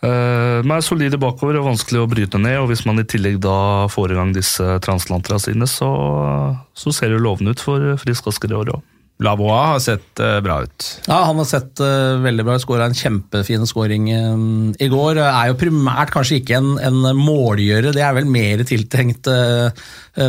[0.00, 2.56] Uh, er solide bakover og vanskelig å bryte ned.
[2.62, 5.90] og Hvis man i tillegg da får i gang disse translanterne sine, så,
[6.72, 8.89] så ser det lovende ut for Frisk Asker i år òg.
[9.20, 10.86] Lavois har sett uh, bra ut.
[11.04, 12.62] Ja, han har sett uh, veldig bra ut.
[12.62, 15.20] Skåra en kjempefin skåring um, i går.
[15.20, 19.28] Er jo primært kanskje ikke en, en målgjører, det er vel mer tiltenkt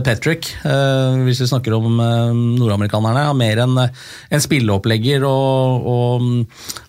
[0.05, 3.23] Patrick, hvis vi snakker om nordamerikanerne.
[3.29, 6.27] Er mer en, en spilleopplegger og, og,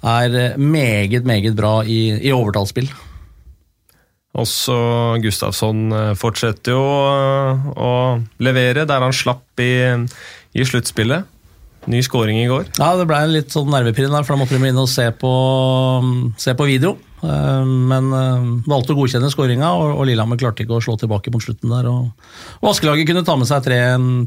[0.02, 2.90] er meget, meget bra i, i overtallsspill.
[4.42, 4.76] Også
[5.24, 7.92] Gustavsson fortsetter jo å
[8.44, 9.72] levere der han slapp i,
[10.52, 11.31] i sluttspillet.
[11.90, 12.68] Ny skåring i går.
[12.78, 15.32] Ja, det ble en litt sånn nervepirrende for da måtte de inn og se på,
[16.38, 16.94] se på video.
[17.22, 21.42] Eh, men eh, valgte å godkjenne skåringa, og Lillehammer klarte ikke å slå tilbake mot
[21.42, 21.88] slutten der.
[21.90, 22.12] Og,
[22.70, 23.80] Askelaget kunne ta med seg tre,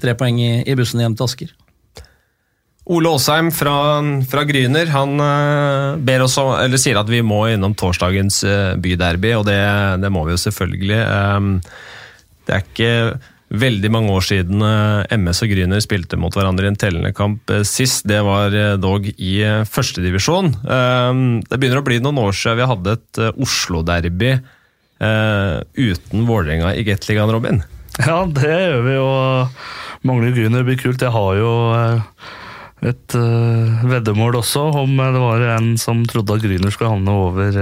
[0.03, 1.53] tre poeng i, i, bussen hjem til Asker.
[2.91, 3.76] Ole Aasheim fra,
[4.30, 5.18] fra Gryner han
[6.06, 8.43] ber oss eller sier at vi må innom torsdagens
[8.78, 9.58] byderby, og det,
[10.03, 10.99] det, må vi jo selvfølgelig.
[12.45, 12.91] Det er ikke
[13.60, 17.51] veldig mange år siden eh, MS og Gryner spilte mot hverandre i en tellende kamp
[17.53, 18.06] eh, sist.
[18.08, 19.36] Det var eh, dog i
[19.70, 20.51] førstedivisjon.
[21.45, 24.36] Det begynner å bli noen år siden vi hadde et Oslo-derby
[24.95, 27.64] uten Vålerenga i Gateligaen, Robin.
[27.95, 29.06] Ja, det gjør vi jo.
[30.08, 31.03] Mangler Gryner blir kult.
[31.03, 31.51] Jeg har jo
[32.84, 33.16] et
[33.88, 37.60] veddemål også om det var en som trodde at Gryner skulle havne over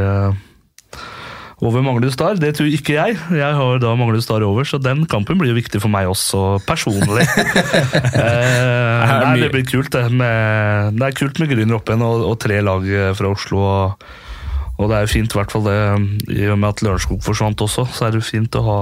[1.64, 2.36] over Manglerud Star.
[2.41, 3.18] Det tror ikke jeg.
[3.39, 6.59] Jeg har da Manglerud Star over, så den kampen blir jo viktig for meg også
[6.68, 7.24] personlig.
[8.20, 10.05] eh, nei, det blir kult, det.
[10.11, 12.88] Med, det er kult med Grüner opp igjen og, og tre lag
[13.18, 13.64] fra Oslo.
[13.64, 14.05] og
[14.82, 15.76] og det er jo fint, i hvert fall det,
[16.34, 18.78] i og med at Lørenskog forsvant også, så er det fint å ha,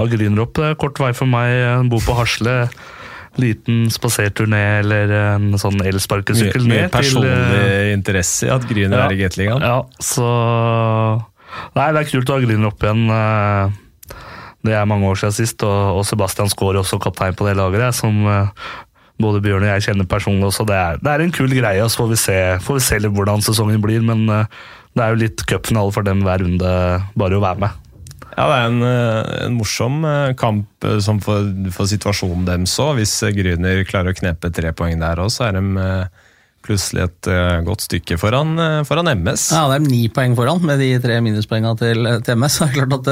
[0.00, 0.56] ha Grüner opp.
[0.58, 1.52] Det er kort vei for meg.
[1.54, 2.56] Jeg bor på Hasle.
[3.38, 6.90] Liten spasertur ned, eller en sånn elsparkesykkel Mye ned.
[6.90, 7.30] til, personlig
[7.62, 9.06] eh, interesse i at Grüner Ja.
[9.06, 9.62] er i Gateligaen.
[9.62, 10.26] Ja, så
[11.76, 13.04] Nei, det er kult å ha Grüner opp igjen.
[13.10, 13.80] eh,
[14.64, 17.94] Det er mange år siden sist, og, og Sebastian Skaar også kaptein på det laget,
[17.98, 18.48] som eh,
[19.20, 20.64] både Bjørn og jeg kjenner personlig også.
[20.66, 23.14] Det er, det er en kul greie, så får vi se, får vi se litt
[23.14, 24.00] hvordan sesongen blir.
[24.02, 24.46] Men eh,
[24.96, 26.72] det er jo litt cupfinale for dem hver runde,
[27.18, 27.80] bare å være med.
[28.34, 28.80] Ja, det er en,
[29.46, 30.00] en morsom
[30.40, 32.96] kamp som for, for situasjonen deres òg.
[32.98, 35.84] Hvis Grüner klarer å knepe tre poeng der òg, så er de
[36.64, 39.48] plutselig et eh, godt stykke foran, eh, foran MS.
[39.54, 42.58] Ja, det er ni poeng foran med de tre minuspoengene til, til MS.
[42.64, 43.10] Det er klart at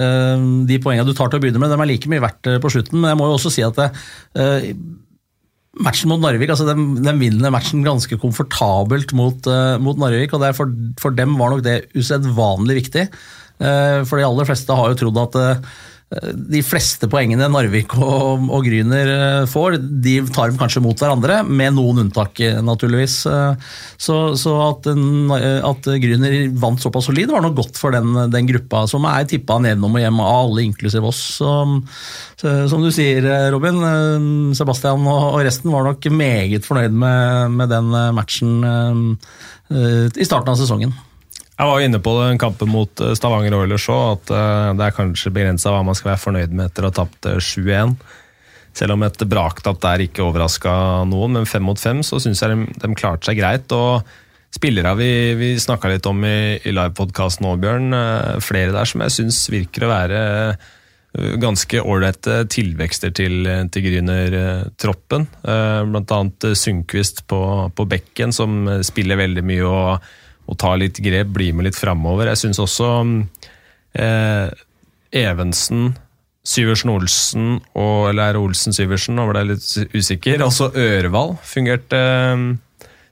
[0.00, 2.60] uh, De poengene du tar til å begynne med, de er like mye verdt eh,
[2.62, 3.00] på slutten.
[3.00, 4.70] Men jeg må jo også si at eh,
[5.78, 10.34] matchen mot Narvik, altså de, de vinner matchen ganske komfortabelt mot, uh, mot Narvik.
[10.34, 13.08] og for, for dem var nok det usedvanlig viktig.
[13.58, 15.62] Eh, for de aller fleste har jo trodd at eh,
[16.08, 21.42] de fleste poengene Narvik og, og Gryner eh, får, de tar dem kanskje mot hverandre,
[21.44, 23.16] med noen unntak, eh, naturligvis.
[23.28, 23.66] Eh,
[23.98, 28.86] Så, så at, at Gryner vant såpass solid, var nok godt for den, den gruppa,
[28.88, 31.20] som er tippa nedenom og hjem av alle, inklusiv oss.
[31.40, 31.50] Så,
[32.40, 33.82] så, som du sier, Robin,
[34.56, 39.18] Sebastian og, og resten var nok meget fornøyd med, med den matchen
[39.68, 40.94] i starten av sesongen.
[41.58, 44.84] Jeg var jo inne på den kampen mot eh, Stavanger Oilers òg, at eh, det
[44.86, 47.96] er kanskje begrensa hva man skal være fornøyd med etter å ha tapt eh, 7-1.
[48.78, 50.72] Selv om et braktap der ikke overraska
[51.10, 53.74] noen, men fem mot fem så syns jeg de, de klarte seg greit.
[53.74, 54.06] og
[54.54, 57.90] Spillere vi, vi snakka litt om i, i livepodkasten nå, Bjørn.
[57.96, 63.86] eh, Flere der som jeg syns virker å være eh, ganske ålreite tilvekster til, til
[63.88, 65.26] Grüner-troppen.
[65.42, 66.22] Bl.a.
[66.22, 67.42] Eh, Sundquist på,
[67.74, 70.08] på bekken, som eh, spiller veldig mye og,
[70.48, 72.30] og ta litt grep, bli med litt framover.
[72.32, 72.90] Jeg syns også
[74.00, 74.48] eh,
[75.18, 75.92] Evensen,
[76.48, 79.18] Syversen Olsen og Eller er Olsen Syversen?
[79.18, 80.44] Nå ble jeg litt usikker.
[80.46, 82.00] Også Ørvald fungerte,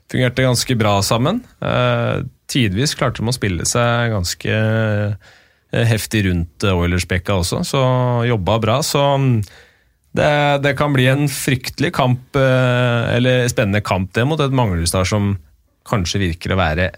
[0.09, 1.43] fungerte ganske bra sammen.
[1.61, 7.81] Eh, tidvis klarte de å spille seg ganske eh, heftig rundt Oilers-bekka også, så
[8.25, 8.81] jobba bra.
[8.85, 9.03] Så
[10.17, 10.29] det,
[10.63, 15.35] det kan bli en fryktelig kamp, eh, eller spennende kamp det, mot et Manglerudstad som
[15.87, 16.89] kanskje virker å være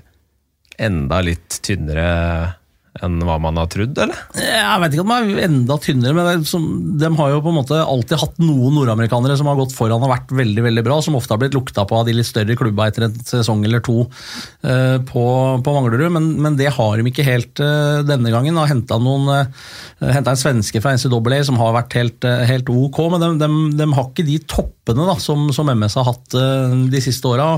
[0.80, 2.59] enda litt tynnere
[3.06, 4.20] enn hva man har trodd, eller?
[4.40, 6.66] Jeg vet ikke om de er enda tynnere, men som,
[7.00, 10.14] de har jo på en måte alltid hatt noen nordamerikanere som har gått foran og
[10.14, 12.90] vært veldig veldig bra, som ofte har blitt lukta på av de litt større klubba
[12.90, 15.26] etter en sesong eller to uh, på,
[15.66, 18.60] på Manglerud, men, men det har de ikke helt uh, denne gangen.
[18.60, 23.30] Har henta en svenske fra NCAA som har vært helt, eh, helt ok, men de,
[23.42, 27.28] de, de har ikke de toppene da, som, som MS har hatt eh, de siste
[27.30, 27.50] åra.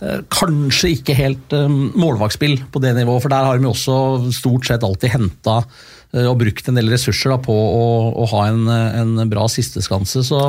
[0.00, 3.98] Eh, kanskje ikke helt eh, målvaktspill på det nivået, for der har de jo også
[4.34, 5.60] stort sett alltid henta
[6.14, 7.86] og brukt en del ressurser da, på å,
[8.22, 10.22] å ha en, en bra sisteskanse.
[10.22, 10.42] Så,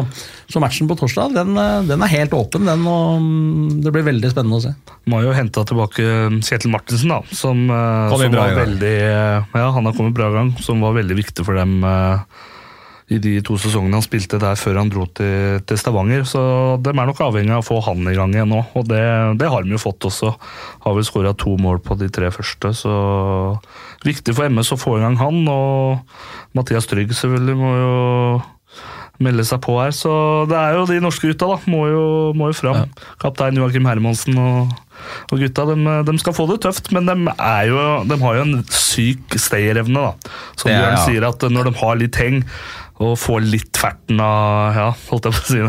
[0.45, 1.57] så matchen på torsdag den,
[1.89, 4.75] den er helt åpen, den, og mm, det blir veldig spennende å se.
[5.09, 6.05] Må jo hente tilbake
[6.45, 10.37] Kjetil Martinsen, da, som, eh, som var veldig eh, Ja, han har kommet bra i
[10.37, 12.45] gang, som var veldig viktig for dem eh,
[13.13, 16.23] i de to sesongene han spilte der før han dro til, til Stavanger.
[16.25, 16.41] Så
[16.81, 19.03] de er nok avhengig av å få han i gang igjen nå, og det,
[19.41, 20.33] det har de jo fått også.
[20.85, 22.95] Har vel skåra to mål på de tre første, så
[24.05, 25.43] viktig for MS å få i gang han.
[25.45, 27.95] Og Mathias Trygg selvfølgelig må jo
[29.21, 29.93] melde seg på her.
[29.95, 30.11] Så
[30.49, 31.59] det er jo de norske gutta, da.
[31.71, 32.89] Må jo, må jo fram.
[33.21, 34.73] Kaptein Joakim Hermansen og,
[35.29, 35.67] og gutta.
[35.71, 35.77] De,
[36.09, 40.09] de skal få det tøft, men de, er jo, de har jo en syk stayerevne.
[40.57, 41.05] Som Bjørn ja.
[41.05, 42.41] sier, at når de har litt heng
[43.03, 45.63] og får litt ferten av ja, holdt jeg på å si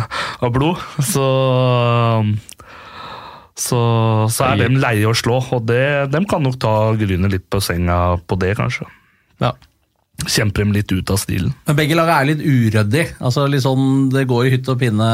[0.46, 1.26] av blod, så
[3.56, 3.78] så,
[4.28, 7.62] så er de leie å slå, og det, de kan nok ta Gryner litt på
[7.64, 8.84] senga på det, kanskje.
[9.40, 9.54] Ja.
[10.28, 11.50] Kjemper dem litt ut av stilen.
[11.68, 13.02] Men begge lag er litt uryddig.
[13.20, 15.08] Altså, litt sånn, det går i hytt og pinne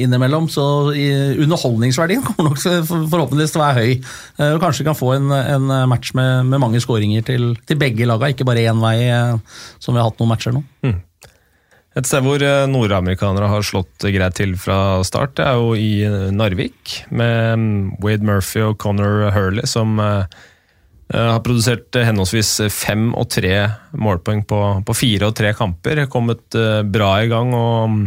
[0.00, 0.64] innimellom, så
[0.96, 1.06] i,
[1.44, 3.92] underholdningsverdien kommer nok forhåpentligvis til å være høy.
[4.36, 8.08] Eh, Og kanskje kan få en, en match med, med mange skåringer til, til begge
[8.08, 10.64] laga, ikke bare én vei, eh, som vi har hatt noen matcher nå.
[11.92, 15.90] Et sted hvor eh, nordamerikanere har slått greit til fra start, det er jo i
[16.06, 17.02] eh, Narvik.
[17.12, 17.74] Med mm,
[18.04, 20.24] Wade Murphy og Connor Hurley, som eh,
[21.12, 26.06] har produsert henholdsvis fem og tre målpoeng på, på fire og tre kamper.
[26.08, 26.56] Kommet
[26.88, 28.06] bra i gang og mm,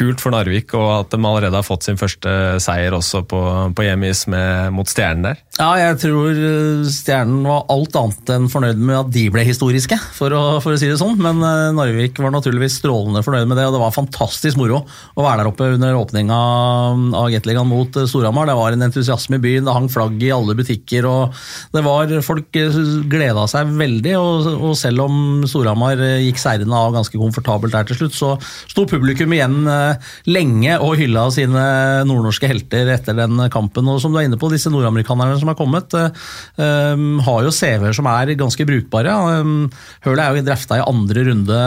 [0.00, 2.32] kult for Narvik og at de allerede har fått sin første
[2.64, 3.40] seier også på,
[3.76, 4.26] på hjemmeis
[4.72, 5.40] mot Stjernen der.
[5.60, 9.96] Ja, jeg tror eh, Stjernen var alt annet enn fornøyd med at de ble historiske,
[10.16, 11.18] for å, for å si det sånn.
[11.20, 15.26] Men eh, Narvik var naturligvis strålende fornøyd med det, og det var fantastisk moro å
[15.26, 16.38] være der oppe under åpninga
[17.20, 18.48] av Gateligaen mot eh, Storhamar.
[18.48, 21.36] Det var en entusiasme i byen, det hang flagg i alle butikker, og
[21.76, 22.56] det var Folk
[23.10, 27.98] gleda seg veldig, og, og selv om Storhamar gikk seirende av ganske komfortabelt der til
[27.98, 28.32] slutt, så
[28.70, 29.58] sto publikum igjen
[30.30, 31.64] lenge og hylla sine
[32.08, 33.88] nordnorske helter etter den kampen.
[33.90, 36.10] Og som du er inne på, disse nordamerikanerne som har kommet, eh,
[36.60, 39.14] eh, har jo CV-er som er ganske brukbare.
[39.40, 39.70] Um,
[40.04, 41.60] Hurley er jo drafta i andre runde,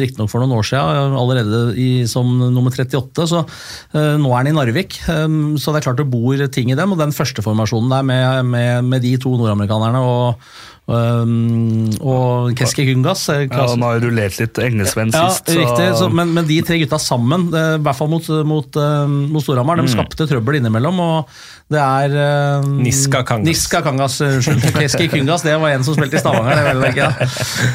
[0.00, 4.52] riktignok for noen år siden, allerede i, som nummer 38, så eh, nå er han
[4.52, 5.00] i Narvik.
[5.04, 8.52] Så det er klart det bor ting i dem, og den første formasjonen der med,
[8.52, 10.40] med, med de to nordamerikanerne og
[10.84, 15.48] Um, og Keski Kungas eh, Ja, han har rullert litt engelskvenn ja, sist.
[15.48, 15.86] så- riktig.
[15.96, 19.40] Så, men, men de tre gutta sammen, eh, i hvert fall mot, mot, eh, mot
[19.44, 19.86] Storhamar, Mm.
[19.88, 21.00] de skapte trøbbel innimellom.
[21.00, 21.28] og
[21.72, 23.46] det er eh, Niska Kangas.
[23.48, 24.66] Niska Kangas, unnskyld.
[24.76, 26.74] Keski Kungas, det var en som spilte i Stavanger.
[26.82, 27.28] det ikke, ja.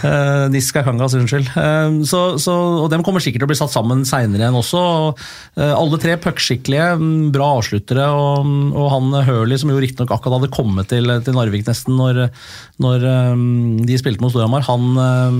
[0.05, 1.49] Uh, Niska Kangas, unnskyld.
[1.57, 2.53] Eh, så, så,
[2.83, 4.77] og dem kommer sikkert til å bli satt sammen seinere igjen også.
[5.09, 5.25] og,
[5.57, 8.05] uh, alle tre puckskikkelige, mm, bra avsluttere.
[8.13, 12.27] Og, og han Hurley, som jo riktignok akkurat hadde kommet til, til Narvik nesten når,
[12.79, 13.41] når eh,
[13.87, 15.37] de spilte mot Storhamar, han eh,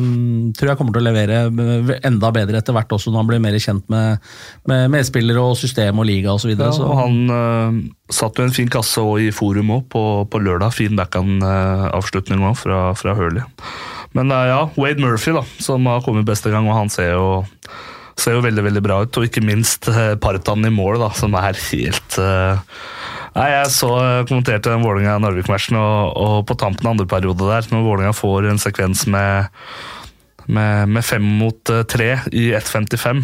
[0.57, 3.57] tror jeg kommer til å levere enda bedre etter hvert også, når han blir mer
[3.61, 4.25] kjent med,
[4.69, 6.53] med medspillere og system og liga osv.
[6.53, 7.79] Ja, og han uh,
[8.13, 10.75] satt jo en fin kasse i forum òg, på, på lørdag.
[10.75, 13.45] Fin backhand-avslutning òg fra, fra Hurley.
[14.17, 17.43] Men ja, Wade Murphy, da, som har kommet beste gang, og han ser jo,
[18.19, 19.19] ser jo veldig veldig bra ut.
[19.21, 19.89] Og ikke minst
[20.23, 22.79] Partan i mål, da, som er helt uh,
[23.39, 27.69] Nei, Jeg så uh, kommenterte den Vålerenga-Narvik-matchen, og, og på tampen av andre periode der,
[27.71, 29.47] når Vålerenga får en sekvens med,
[30.51, 33.23] med, med fem mot uh, tre i 1.55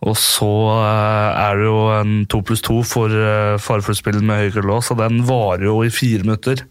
[0.00, 0.48] og så
[0.80, 5.20] eh, er det jo en to pluss to for uh, med høyre lås, og den
[5.28, 6.62] varer jo i fire minutter.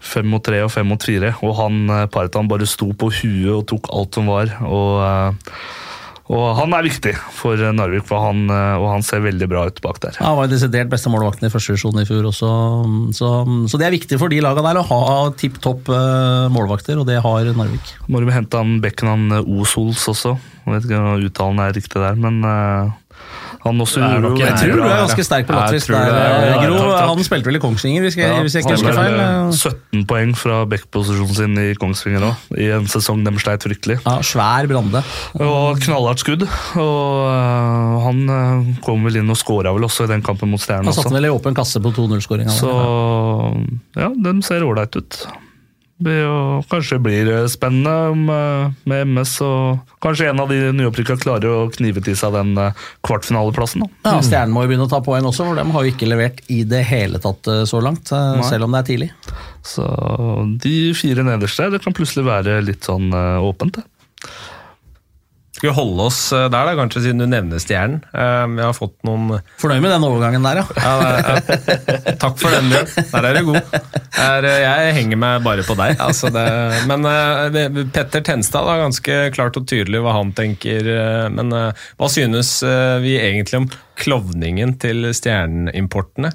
[0.00, 3.66] Fem mot tre og fem mot fire, og han Partan bare sto på huet og
[3.70, 4.50] tok alt som var.
[4.66, 5.52] Og, eh,
[6.30, 9.64] og han er viktig for eh, Narvik, for han, eh, og han ser veldig bra
[9.66, 10.18] ut bak der.
[10.20, 12.50] Ja, Han var jo desidert beste målvakten i første divisjon i fjor også.
[13.16, 13.30] Så,
[13.72, 17.08] så det er viktig for de lagene der å ha tipp topp eh, målvakter, og
[17.10, 17.94] det har Narvik.
[18.06, 20.36] Må de hente han bekken han Osols også.
[20.66, 22.44] Jeg vet ikke om uttalen er riktig der, men
[23.60, 25.96] han også er gjorde nok jo Jeg tror du er ganske sterk på Jeg der,
[26.00, 26.92] ja, eh, ja, Gro.
[27.10, 29.16] Han spilte vel i Kongsvinger, hvis jeg, hvis jeg ikke han husker feil.
[29.18, 29.58] ble
[30.00, 33.98] 17 poeng fra backposisjonen sin i Kongsvinger òg, i en sesong de sleit fryktelig.
[34.06, 35.04] Ja, svær Brande.
[35.36, 36.46] Og knallhardt skudd.
[36.80, 40.62] Og øh, han øh, kom vel inn og skåra vel også i den kampen mot
[40.62, 42.56] Stjernen Han satte vel i åpen kasse på 2-0-skåringa.
[42.56, 42.72] Så
[43.98, 45.22] ja, den ser ålreite ut.
[46.00, 47.92] Jo, kanskje blir spennende
[48.32, 52.54] øh, med MS, og kanskje en av de nyopprykka klarer å knive til seg den
[52.56, 53.84] øh, kvartfinaleplassen.
[53.84, 54.14] da.
[54.14, 56.40] Ja, Stjernen må jo begynne å ta poeng også, for de har jo ikke levert
[56.48, 58.08] i det hele tatt eh, så langt.
[58.16, 58.46] eh, Nei.
[58.48, 59.10] Selv om det er tidlig.
[59.60, 59.84] Så
[60.64, 63.12] de fire nederste, det kan plutselig være litt sånn
[63.44, 63.76] åpent.
[63.76, 64.30] det.
[65.60, 67.98] Skal vi holde oss eh, der, da, kanskje siden du nevner Stjernen?
[68.16, 69.26] Eh, Vi har fått noen
[69.60, 70.66] Fornøyd med den overgangen der, ja.
[70.80, 70.92] ja,
[71.36, 72.88] er- Takk for den, Bjørn.
[73.10, 73.74] Der er du god.
[74.16, 76.00] Der, eh, jeg henger meg bare på deg.
[76.00, 76.46] Altså det,
[76.88, 80.88] men eh, Petter Tenstad er ganske klart og tydelig hva han tenker.
[80.96, 83.68] eh, Men eh, hva synes eh, vi egentlig om
[84.00, 86.32] klovningen til stjerneimportene?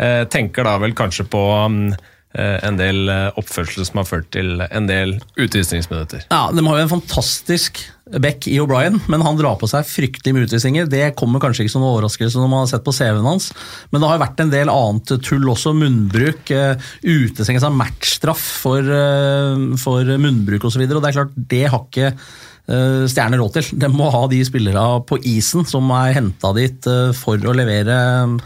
[0.00, 1.92] Eh, Tenker da vel kanskje på mm,
[2.40, 6.24] eh, en del eh, oppførsel som har ført til en del utvisningsminutter.
[6.32, 7.82] Ja, De har jo en fantastisk
[8.20, 10.88] back i O'Brien, men han drar på seg fryktelig med utvisninger.
[10.90, 13.50] Det kommer kanskje ikke som noen overraskelse når man har sett på CV-en hans,
[13.92, 15.74] men det har vært en del annet tull også.
[15.76, 20.84] Munnbruk, uh, utestengelse av matchstraff for, eh, for munnbruk osv.
[20.84, 23.72] Det er klart, det har ikke eh, Stjerner råd til.
[23.82, 27.96] De må ha de spillere på isen som er henta dit eh, for å levere
[27.96, 28.36] eh,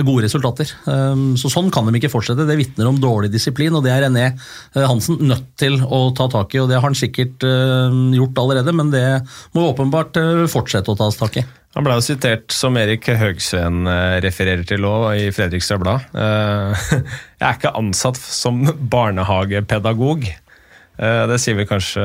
[0.00, 0.70] gode resultater.
[0.88, 2.46] Um, Så Sånn kan de ikke fortsette.
[2.48, 6.28] Det vitner om dårlig disiplin, og det er René eh, Hansen nødt til å ta
[6.32, 6.62] tak i.
[6.62, 9.04] og Det har han sikkert eh, gjort allerede, men det
[9.52, 11.44] må åpenbart eh, fortsette å tas tak i.
[11.76, 16.08] Han ble jo sitert, som Erik Høgsveen eh, refererer til òg, i Fredrikstad Blad.
[16.12, 16.86] Eh,
[17.40, 20.26] Jeg er ikke ansatt som barnehagepedagog.
[20.28, 22.04] Eh, Det sier vel kanskje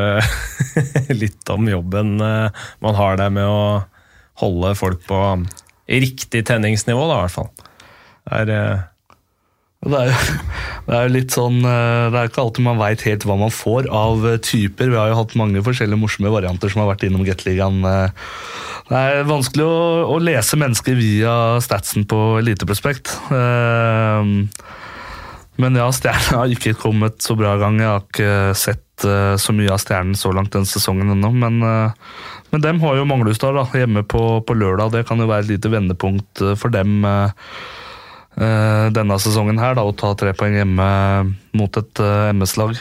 [1.23, 3.61] litt om jobben eh, man har der med å
[4.43, 5.21] holde folk på
[5.87, 7.66] riktig tenningsnivå, da, i hvert fall.
[8.27, 8.79] Det er, eh,
[9.87, 10.13] Det er,
[10.87, 13.89] Det er litt sånn, eh, det er ikke alltid man veit helt hva man får
[13.91, 14.91] av eh, typer.
[14.91, 17.83] Vi har jo hatt mange forskjellige morsomme varianter som har vært innom Gateligaen.
[18.87, 19.79] Det er vanskelig å,
[20.15, 23.11] å lese mennesker via statsen på Eliteprospekt.
[25.57, 27.81] Men ja, Stjernen har ikke kommet så bra gang.
[27.81, 29.07] Jeg har ikke sett
[29.43, 31.33] så mye av Stjernen så langt den sesongen ennå.
[31.35, 31.59] Men,
[32.53, 34.95] men dem har jo Manglestad hjemme på, på lørdag.
[34.95, 37.03] Det kan jo være et lite vendepunkt for dem
[38.37, 40.87] denne sesongen her, da, å ta tre poeng hjemme
[41.57, 42.77] mot et eh, MS-lag.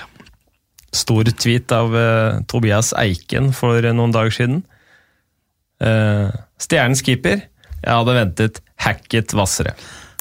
[0.97, 4.63] Stor tweet av eh, Tobias Eiken for eh, noen dager siden.
[5.83, 6.33] Eh,
[6.63, 7.47] Stjernens keeper.
[7.83, 9.75] Jeg hadde ventet hacket hvassere.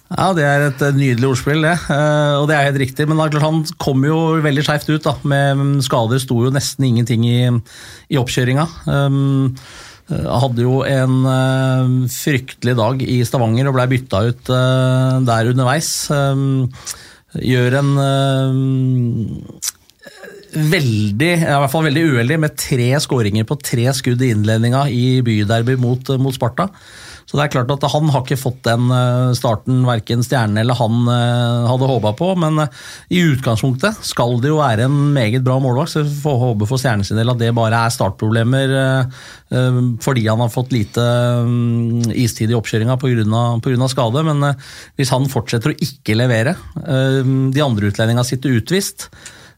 [0.05, 1.75] Ja, det er et eh, nydelig ordspill, det.
[1.91, 3.07] Eh, og det er helt riktig.
[3.09, 5.15] Men han kom jo veldig skeivt ut, da.
[5.27, 7.39] Med skader sto jo nesten ingenting i,
[8.11, 8.67] i oppkjøringa.
[10.05, 15.49] Eh, hadde jo en eh, fryktelig dag i Stavanger og blei bytta ut eh, der
[15.53, 15.91] underveis.
[17.35, 17.89] Gjør en
[20.55, 25.19] veldig, i hvert fall veldig uheldig med tre skåringer på tre skudd i innledninga i
[25.25, 26.69] byderby mot, mot Sparta.
[27.25, 30.77] Så det er klart at Han har ikke fått den eh, starten verken Stjernen eller
[30.77, 32.83] han eh, hadde håpa på, men eh,
[33.17, 35.95] i utgangspunktet skal det jo være en meget bra målvakt.
[35.95, 38.73] Så vi får håpe for Stjernen sin del at det bare er startproblemer
[40.01, 41.03] fordi han har fått lite
[41.45, 43.87] mm, istid i oppkjøringa pga.
[43.91, 44.23] skade.
[44.25, 44.41] Men
[44.97, 49.07] hvis han fortsetter å ikke levere, de andre utlendingene sitter utvist,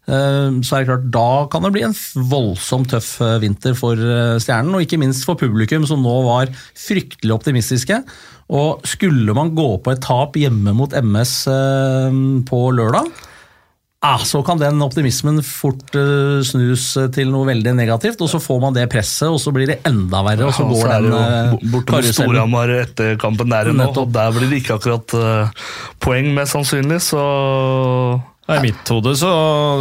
[0.07, 1.95] så er det klart, Da kan det bli en
[2.31, 6.47] voldsomt tøff eh, vinter for eh, Stjernen, og ikke minst for publikum, som nå var
[6.79, 8.01] fryktelig optimistiske.
[8.55, 11.33] Og Skulle man gå på et tap hjemme mot MS
[12.47, 13.09] på lørdag,
[14.23, 15.91] så kan den optimismen fort
[16.47, 19.79] snus til noe veldig negativt, og så får man det presset, og så blir det
[19.89, 20.47] enda verre.
[20.47, 22.15] og så Ja, går er det den jo eh, bo- borte mot karusellen.
[22.31, 25.65] Storhamar etter kampen der nå, og der blir det ikke akkurat eh,
[25.99, 27.25] poeng, mest sannsynlig, så
[28.47, 29.29] I mitt hode, så,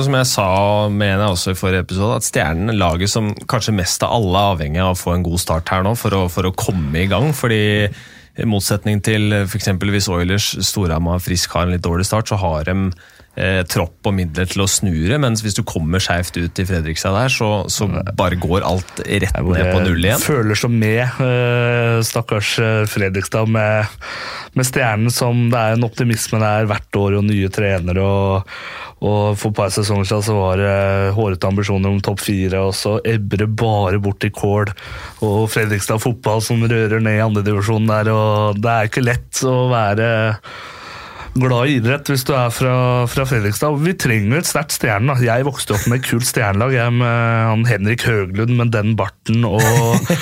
[0.03, 0.47] som jeg sa
[0.91, 4.41] mener jeg også i forrige episode, at Stjernen er laget som kanskje mest av alle
[4.41, 7.05] er avhengig av å få en god start her nå for å, for å komme
[7.05, 7.31] i gang.
[7.37, 7.87] fordi
[8.37, 9.71] i motsetning til f.eks.
[9.81, 12.91] hvis Oilers Storhamar Frisk har en litt dårlig start, så har de
[13.37, 17.17] eh, tropp og midler til å snure, mens hvis du kommer skeivt ut i Fredrikstad
[17.17, 20.23] der, så, så bare går alt rett ned på null igjen.
[20.23, 23.93] føler så med eh, stakkars eh, Fredrikstad med,
[24.57, 28.05] med stjernen som det er en optimisme der hvert år og nye trenere.
[28.05, 28.57] og,
[29.07, 30.77] og For et par sesonger siden så var det
[31.17, 34.73] hårete ambisjoner om topp fire, og så ebber det bare bort i kål.
[35.27, 39.59] Og Fredrikstad fotball som rører ned i andredivisjonen der, og det er ikke lett å
[39.73, 40.09] være
[41.41, 42.77] glad i idrett hvis du er fra,
[43.11, 43.79] fra Fredrikstad.
[43.85, 45.17] Vi trenger et sterkt stjerne.
[45.25, 46.75] Jeg vokste opp med et kult stjernelag.
[46.77, 49.16] Jeg med Henrik Høglund med den barten
[49.47, 49.61] og,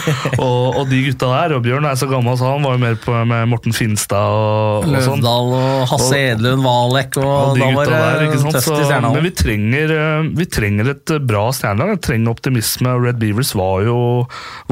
[0.44, 1.54] og, og de gutta der.
[1.56, 4.88] Og Bjørn er så gammel, så han var jo mer på med Morten Finstad og,
[4.88, 5.20] og sånn.
[5.20, 7.92] Løvdahl og Hasse Edlund, Valek og, Og de da var
[8.22, 9.18] det tøft Så, i Stjernehallen.
[9.18, 11.94] men vi trenger, eh, vi trenger et eh, bra stjernelag.
[11.98, 12.96] Vi trenger optimisme.
[13.04, 13.98] Red Beavers var jo,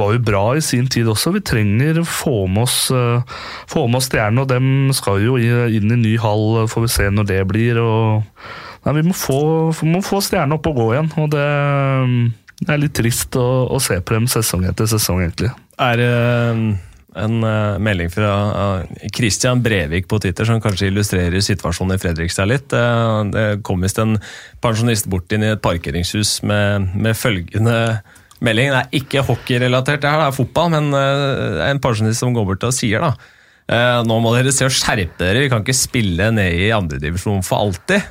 [0.01, 1.35] var jo bra i sin tid også.
[1.37, 3.39] Vi trenger å få med oss, eh,
[3.71, 7.09] få med oss stjernene, og dem skal jo inn i ny hall, får vi se
[7.13, 7.81] når det blir.
[7.83, 8.23] og
[8.83, 11.43] Nei, vi må få, må få stjernene opp og gå igjen, og det,
[12.63, 15.51] det er litt trist å, å se på dem sesong etter sesong, egentlig.
[15.83, 16.11] er det
[17.19, 22.49] en eh, melding fra eh, Christian Brevik på Twitter som kanskje illustrerer situasjonen i Fredrikstad
[22.49, 22.73] litt.
[22.73, 24.17] Eh, det kom visst en
[24.65, 27.77] pensjonist bort inn i et parkeringshus med, med følgende
[28.43, 28.73] melding.
[28.73, 31.05] Det er ikke hockeyrelatert, det her er fotball, men det
[31.67, 33.15] er en pensjonist som går bort og sier da
[33.73, 37.63] nå må dere se å skjerpe dere, vi kan ikke spille ned i andredivisjon for
[37.63, 38.03] alltid.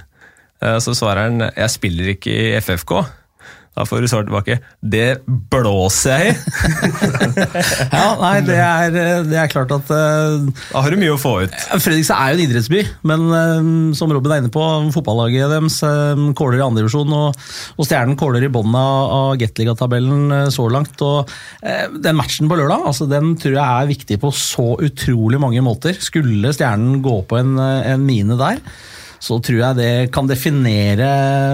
[0.81, 2.95] Så svarer han jeg spiller ikke i FFK.
[3.71, 6.35] Da får du svar tilbake det blåser jeg i.
[7.95, 8.95] Ja, nei, det er,
[9.27, 11.55] det er klart at uh, Da har du mye å få ut.
[11.79, 14.65] Fredrikstad er jo en idrettsby, men uh, som Robin er inne på,
[14.95, 17.39] fotballaget deres uh, kåler i andredivisjon, og,
[17.77, 20.99] og Stjernen kåler i bunnen av, av Gateliga-tabellen eh, så langt.
[21.05, 21.29] og
[22.03, 25.95] Den matchen på lørdag altså, den tror jeg er viktig på så utrolig mange måter.
[26.01, 28.59] Skulle Stjernen gå på en, en mine der,
[29.21, 31.07] så tror jeg det kan definere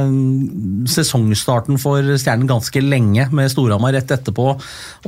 [0.07, 4.45] mm, sesongstarten for Stjernen ganske lenge, med Storhamar rett etterpå.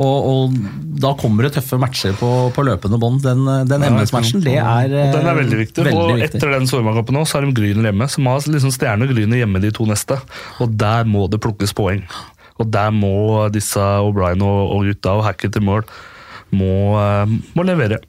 [0.03, 0.57] Og, og
[0.99, 3.24] da kommer det tøffe matcher på, på løpende bånd.
[3.24, 5.88] Den, den MS-matchen, det er Og den er veldig viktig.
[5.88, 6.36] veldig og viktig.
[6.36, 9.64] etter den Storhamar-kampen så har de Gryner hjemme, som har liksom Stjerne og Gryner hjemme
[9.64, 10.20] de to neste.
[10.60, 12.03] Og der må det plukkes poeng.
[12.60, 15.88] Og der må disse O'Brien og, og gutta og Hackett til mål
[16.55, 17.99] må, eh, må levere.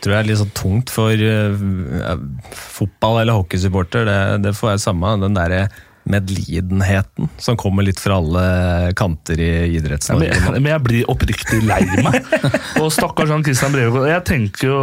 [0.00, 2.16] Tror jeg er litt sånn tungt for uh,
[2.56, 4.08] fotball- eller hockeysupporter.
[4.08, 5.68] Det, det får jeg samme, den derre
[6.10, 10.54] medlidenheten som kommer litt fra alle kanter i Ja, men, Idretts-Norge.
[10.56, 12.24] men jeg blir oppriktig lei meg.
[12.82, 14.08] Og stakkars han Christian Brevik.
[14.08, 14.80] Jeg tenker jo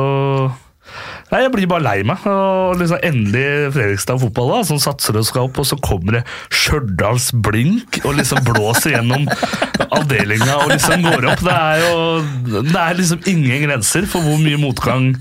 [1.32, 2.24] Nei, Jeg blir bare lei meg.
[2.32, 6.24] Og liksom Endelig Fredrikstad fotball, da, som satser og skal opp, og så kommer det
[6.54, 9.28] Stjørdals blink og liksom blåser gjennom
[9.88, 11.44] avdelinga og liksom går opp.
[11.44, 15.12] Det er jo det er liksom ingen grenser for hvor mye motgang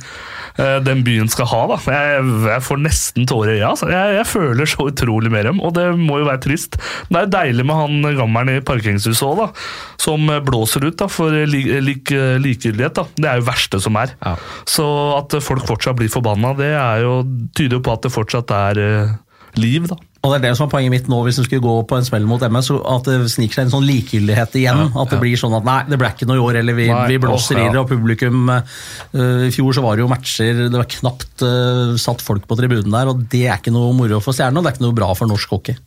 [0.57, 1.63] den byen skal ha.
[1.73, 1.77] da.
[1.93, 3.73] Jeg, jeg får nesten tårer i øya.
[3.75, 3.91] altså.
[3.93, 6.79] Jeg, jeg føler så utrolig med dem, og det må jo være trist.
[7.11, 9.63] Men det er deilig med han gammelen i parkeringshuset òg.
[10.01, 12.97] Som blåser ut da, for lik, likegyldighet.
[12.97, 13.07] da.
[13.17, 14.15] Det er jo verste som er.
[14.25, 14.37] Ja.
[14.69, 14.87] Så
[15.17, 17.21] at folk fortsatt blir forbanna, det er jo,
[17.57, 19.15] tyder jo på at det fortsatt er eh,
[19.61, 19.99] liv, da.
[20.27, 22.07] Og det er det som er poenget mitt nå, hvis vi skulle gå på en
[22.07, 24.81] smell mot MS, at det sniker seg en sånn likegyldighet igjen.
[24.91, 27.05] at det blir sånn at nei, det ble ikke noe i år, eller vi, Nei,
[27.13, 27.69] vi blåser ja.
[27.69, 28.63] i det, og publikum uh,
[29.47, 32.91] I fjor så var det jo matcher, det var knapt uh, satt folk på tribunen
[32.91, 35.13] der, og det er ikke noe moro for stjernene, og det er ikke noe bra
[35.15, 35.79] for norsk hockey.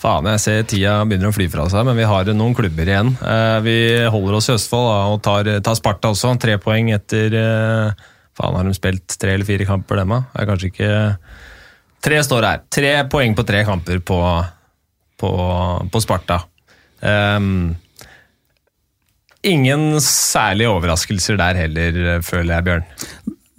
[0.00, 3.14] Faen, jeg ser tida begynner å fly fra seg, men vi har noen klubber igjen.
[3.24, 3.76] Eh, Vi
[4.12, 6.34] holder oss i Østfold da, og tar, tar Sparta også.
[6.40, 7.38] Tre poeng etter
[8.34, 10.20] Faen, har de spilt tre eller fire kamper, dem da?
[10.34, 10.92] Er kanskje ikke
[12.04, 12.64] Tre står her.
[12.72, 14.18] Tre poeng på tre kamper på,
[15.20, 15.30] på,
[15.88, 16.42] på Sparta.
[17.04, 17.74] Um,
[19.44, 22.86] ingen særlige overraskelser der heller, føler jeg, Bjørn.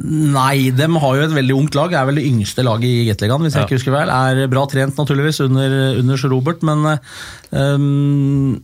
[0.05, 1.93] Nei, de har jo et veldig ungt lag.
[1.95, 3.65] Er vel det yngste laget i Gateligaen, hvis jeg Ja.
[3.69, 4.09] ikke husker vel.
[4.11, 6.83] Er bra trent, naturligvis, under, under Robert, men
[7.55, 8.59] ehm,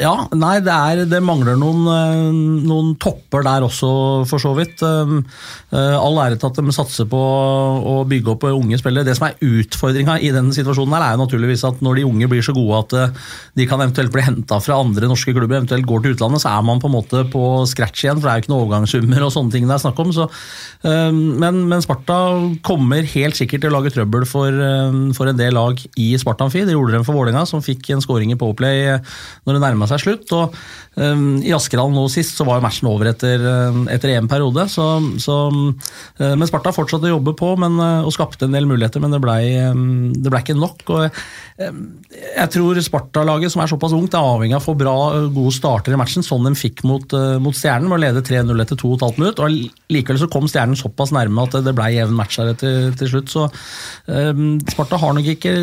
[0.00, 2.20] ja, nei, det, er, det mangler noen, eh,
[2.64, 3.90] noen topper der også,
[4.28, 4.80] for så vidt.
[4.80, 5.18] Um,
[5.74, 9.04] eh, all ære til at de satser på å bygge opp unge spillere.
[9.04, 12.30] Det som er utfordringa i den situasjonen, her er jo naturligvis at når de unge
[12.32, 13.18] blir så gode at eh,
[13.60, 16.64] de kan eventuelt bli henta fra andre norske klubber, eventuelt går til utlandet, så er
[16.68, 19.34] man på en måte på scratch igjen, for det er jo ikke noen overgangssummer og
[19.36, 20.14] sånne ting det er snakk om.
[20.16, 20.28] Så,
[20.86, 22.18] um, men, men Sparta
[22.64, 26.64] kommer helt sikkert til å lage trøbbel for, um, for en del lag i Spartanfi.
[26.64, 29.14] Det gjorde de for Vålerenga, som fikk en skåring i Powerplay eh,
[29.44, 30.32] når det nærma seg slutt.
[30.36, 30.54] og
[30.96, 34.66] um, I Askerhallen nå sist så var jo matchen over etter, um, etter en periode.
[34.70, 34.86] Så,
[35.22, 39.02] så, uh, men Sparta fortsatte å jobbe på men, uh, og skapte en del muligheter,
[39.02, 40.84] men det blei um, ble ikke nok.
[40.94, 41.22] og
[41.58, 45.54] Jeg tror Sparta-laget, som er såpass ungt, er avhengig av å få bra, uh, gode
[45.56, 49.20] starter i matchen, sånn de fikk mot, mot Stjernen, med å lede 3-0 etter 2,5
[49.20, 49.42] minutt.
[49.42, 53.14] og Likevel så kom Stjernen såpass nærme at det blei jevn match her til, til
[53.14, 53.32] slutt.
[53.32, 53.48] så
[54.06, 55.54] um, Sparta har nok ikke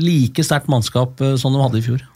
[0.00, 2.08] like sterkt mannskap som de hadde i fjor.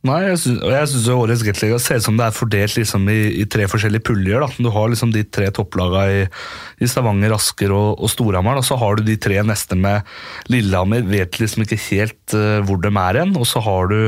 [0.00, 3.02] Nei, jeg syns, jeg synes jo årets Gateliga ser ut som det er fordelt liksom
[3.12, 4.40] i, i tre forskjellige puljer.
[4.40, 4.48] da.
[4.56, 6.22] Du har liksom de tre topplagene i,
[6.80, 8.56] i Stavanger, Asker og, og Storhamar.
[8.56, 10.08] Og så har du de tre neste med
[10.48, 13.36] Lillehammer, vet liksom ikke helt uh, hvor de er hen.
[13.36, 13.98] Og så har du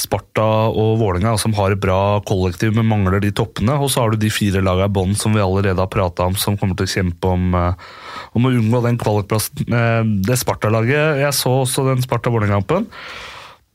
[0.00, 3.76] Sparta og Vålerenga som har et bra kollektiv, men mangler de toppene.
[3.76, 6.40] Og så har du de fire lagene i bånn som vi allerede har prata om,
[6.40, 9.68] som kommer til å kjempe om, uh, om å unngå den kvalikplassen.
[9.68, 12.88] Uh, Det Sparta-laget Jeg så også den Sparta-Vålerenga-kampen.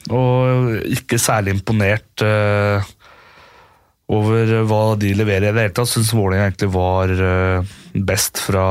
[0.10, 2.82] Og ikke særlig imponert uh,
[4.12, 5.92] over hva de leverer i det hele tatt.
[5.92, 7.76] Syns Vålerenga egentlig var uh,
[8.10, 8.66] best fra,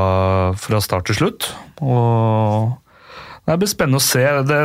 [0.59, 1.51] fra start til slutt.
[1.81, 2.75] Og
[3.47, 4.25] det blir spennende å se.
[4.47, 4.59] Det,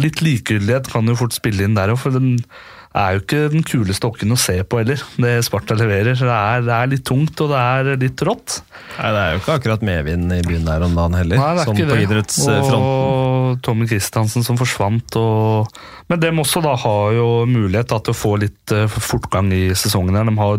[0.00, 2.38] litt likegyldighet kan jo fort spille inn der òg, for den
[2.94, 6.14] er jo ikke den kuleste åkken å se på heller, det Sparta leverer.
[6.14, 8.60] Det er, det er litt tungt, og det er litt rått.
[8.94, 11.64] Nei, Det er jo ikke akkurat medvind i byen der om dagen heller, Nei, det
[11.64, 12.04] er sånn ikke på det.
[12.06, 12.86] idrettsfronten.
[12.86, 15.18] Og Tommy Kristiansen som forsvant.
[15.18, 15.82] Og...
[16.12, 19.70] Men dem også da har jo mulighet da, til å få litt eh, fortgang i
[19.76, 20.18] sesongen.
[20.18, 20.28] her.
[20.28, 20.58] De har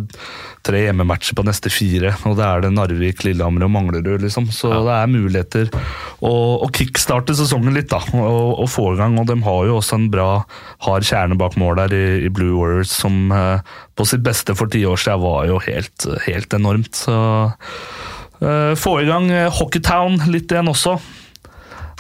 [0.65, 4.23] tre hjemmematcher på neste fire, og det er det Narvik, Lillehammer og Manglerud.
[4.25, 4.49] liksom.
[4.53, 5.69] Så det er muligheter
[6.25, 6.33] å,
[6.65, 9.19] å kickstarte sesongen litt da, og, og få i gang.
[9.21, 10.29] Og de har jo også en bra
[10.87, 14.71] hard kjerne bak mål der i, i Blue Warriors, som eh, på sitt beste for
[14.71, 16.97] ti år siden var jo helt, helt enormt.
[17.05, 17.19] Så
[18.41, 20.97] eh, få i gang eh, Hockeytown litt igjen også.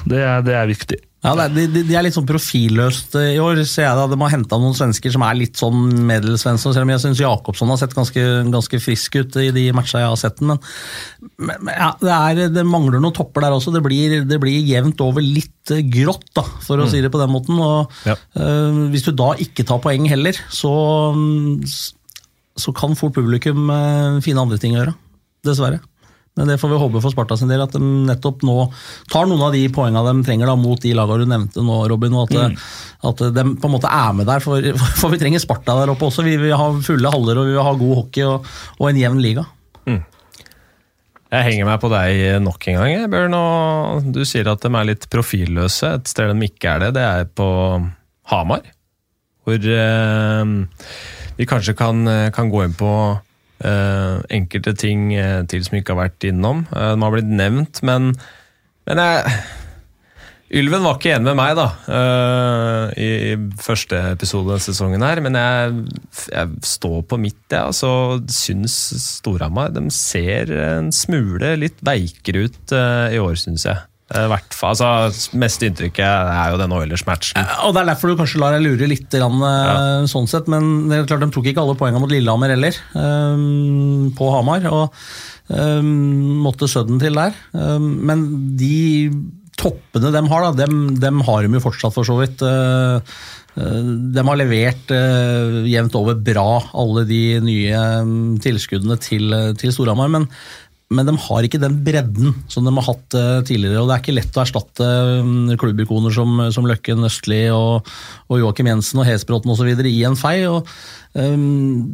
[0.05, 0.97] Det det er viktig.
[1.25, 4.05] Ja, det de, de- de er litt sånn profilløst i år, ser jeg da.
[4.11, 7.71] De har henta noen svensker som er litt sånn middelsvenske, selv om jeg syns Jakobsson
[7.73, 10.53] har sett ganske, ganske frisk ut i de matcha jeg har sett den.
[11.41, 13.73] Men, men, ja, det, er, det mangler noen topper der også.
[13.75, 17.21] Det blir, det blir jevnt over litt eh, grått, da, for å si det på
[17.23, 17.57] den måten.
[17.59, 18.15] Og, Ja.
[18.37, 20.75] eh, hvis du da ikke tar poeng heller, så,
[21.15, 21.65] mm,
[22.61, 24.95] så kan fort publikum eh, finne andre ting å gjøre.
[25.45, 25.81] Dessverre.
[26.35, 28.57] Men det får vi håpe for Sparta sin del, at de nettopp nå
[29.11, 32.17] tar noen av de poengene de trenger da, mot de lagene du nevnte nå, Robin.
[32.19, 32.57] og at,
[33.07, 34.59] at de på en måte er med der, for,
[34.99, 36.25] for vi trenger Sparta der oppe også.
[36.27, 39.23] Vi vil ha fulle haller og vi vil ha god hockey og, og en jevn
[39.23, 39.47] liga.
[41.35, 43.35] Jeg henger meg på deg nok en gang, Bjørn.
[43.35, 45.89] Og du sier at de er litt profilløse.
[45.97, 47.47] Et sted de ikke er det, det er på
[48.31, 48.67] Hamar.
[49.45, 50.53] Hvor eh,
[51.35, 52.91] vi kanskje kan, kan gå inn på
[53.59, 56.65] enkelte ting eh, til som ikke har vært innom.
[56.71, 58.11] Eh, de har blitt nevnt, men,
[58.89, 59.37] men jeg,
[60.55, 61.65] Ylven var ikke enig med meg da,
[63.01, 65.79] i, i, første episode av sesongen her, men jeg,
[66.29, 67.63] jeg står på mitt, jeg.
[67.73, 68.75] Altså, syns
[69.17, 73.81] Storhamar ser en smule litt veikere ut i år, syns jeg.
[74.13, 77.39] Uh, hvert fall, altså, Meste inntrykket er jo den Oilers-matchen.
[77.65, 80.03] Og Det er derfor du kanskje lar deg lure litt, grann, ja.
[80.11, 82.77] sånn sett, men det er klart de tok ikke alle poengene mot Lillehammer heller,
[84.19, 84.69] på Hamar.
[84.69, 84.93] og
[86.45, 87.33] måtte Sudden til der.
[87.53, 89.09] men de
[89.59, 92.43] toppene de har, da, dem, dem har de jo fortsatt, for så vidt.
[92.43, 93.15] Eh,
[93.55, 99.75] eh, de har levert uh, jevnt over bra, alle de nye um, tilskuddene til, til
[99.75, 100.11] Storhamar.
[100.11, 100.27] Men,
[100.93, 103.81] men, de har ikke den bredden som de har hatt uh, tidligere.
[103.81, 104.89] og Det er ikke lett å erstatte
[105.23, 107.89] um, klubbikoner som, som Løkken Østli og,
[108.29, 109.71] og Joakim Jensen og Hesbråten osv.
[109.89, 110.37] i en fei.
[110.45, 110.69] og
[111.15, 111.85] Um,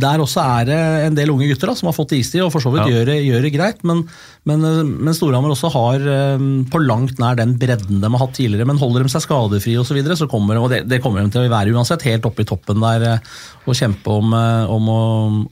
[0.00, 2.64] der også er det en del unge gutter da, som har fått istid og for
[2.64, 2.94] så vidt ja.
[2.94, 3.82] gjør, det, gjør, det greit.
[3.84, 4.00] Men,
[4.48, 6.06] men, eh, men Storhamar også har
[6.40, 8.68] um, på langt nær den bredden de har hatt tidligere.
[8.70, 11.20] Men holder de seg skadefrie osv., så, videre, så kommer de, og det, det, kommer
[11.20, 13.32] de til å være uansett, helt oppe i toppen der uh,
[13.68, 15.00] og kjempe om, uh, om å,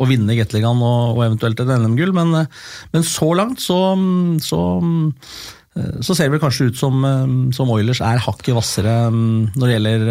[0.00, 2.14] å, vinne Gateligaen og, og, eventuelt et NM-gull.
[2.16, 2.46] Men,
[2.94, 3.82] men, så langt så,
[4.40, 4.62] så
[6.02, 7.04] så ser det vel kanskje ut som,
[7.54, 10.08] som Oilers er hakket hvassere når det gjelder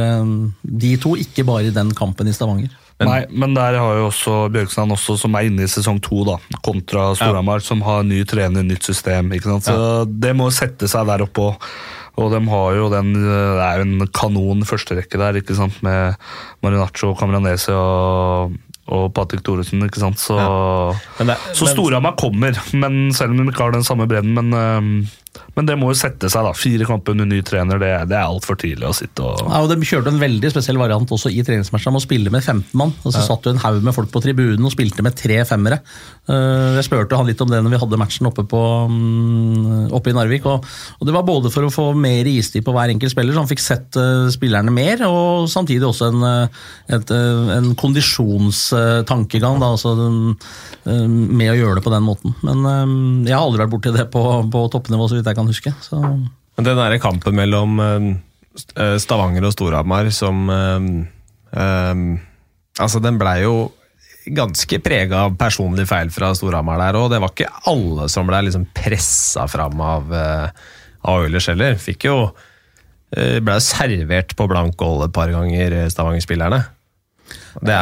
[0.86, 2.72] de to, ikke bare i den kampen i Stavanger.
[3.00, 6.26] Men, Nei, men der har jo også Bjørkstrand også, som er inne i sesong to,
[6.28, 6.36] da,
[6.66, 7.68] kontra Storhamar, ja.
[7.70, 9.32] som har ny trener, nytt system.
[9.38, 9.70] ikke sant?
[9.70, 10.02] Så ja.
[10.28, 11.70] Det må sette seg der oppe òg.
[12.20, 16.18] Og de har jo den, det er jo en kanon førsterekke der, ikke sant, med
[16.66, 18.58] Marinaccio, Cameranese og,
[18.91, 19.86] og Patrick Thoresen.
[19.88, 20.20] ikke sant?
[20.20, 21.38] Så, ja.
[21.56, 24.36] så Storhamar kommer, men selv om de ikke har den samme bredden.
[24.36, 25.08] Men
[25.58, 26.54] men det må jo sette seg, da.
[26.58, 29.70] Fire kamper under ny trener, det, det er altfor tidlig å sitte og Ja, og
[29.72, 32.94] De kjørte en veldig spesiell variant også i treningsmatchen om å spille med 15 mann.
[33.04, 33.26] Og så ja.
[33.28, 35.82] satt jo en haug med folk på tribunen og spilte med tre femmere.
[36.30, 40.14] Eh, jeg spurte han litt om det når vi hadde matchen oppe, på, mm, oppe
[40.14, 40.48] i Narvik.
[40.50, 40.66] Og,
[40.98, 43.52] og, Det var både for å få mer istid på hver enkelt spiller, så han
[43.52, 46.64] fikk sett uh, spillerne mer, og samtidig også en, eh,
[46.98, 47.14] et,
[47.60, 49.96] en kondisjonstankegang, da, altså,
[50.90, 52.34] med å gjøre det på den måten.
[52.46, 52.64] Men
[53.28, 54.24] jeg har aldri vært borti det på,
[54.54, 55.10] på toppnivå.
[55.10, 55.74] så vidt jeg kan huske.
[55.84, 56.00] Så.
[56.60, 61.06] Den der kampen mellom uh, Stavanger og Storhamar som um,
[62.80, 63.72] Altså, den blei jo
[64.30, 68.44] ganske prega av personlig feil fra Storhamar der, og det var ikke alle som blei
[68.46, 71.80] liksom pressa fram av, av Oilers heller.
[71.82, 72.20] Fikk jo
[73.10, 76.60] Blei servert på blank gold et par ganger, Stavanger-spillerne.
[77.66, 77.78] Det,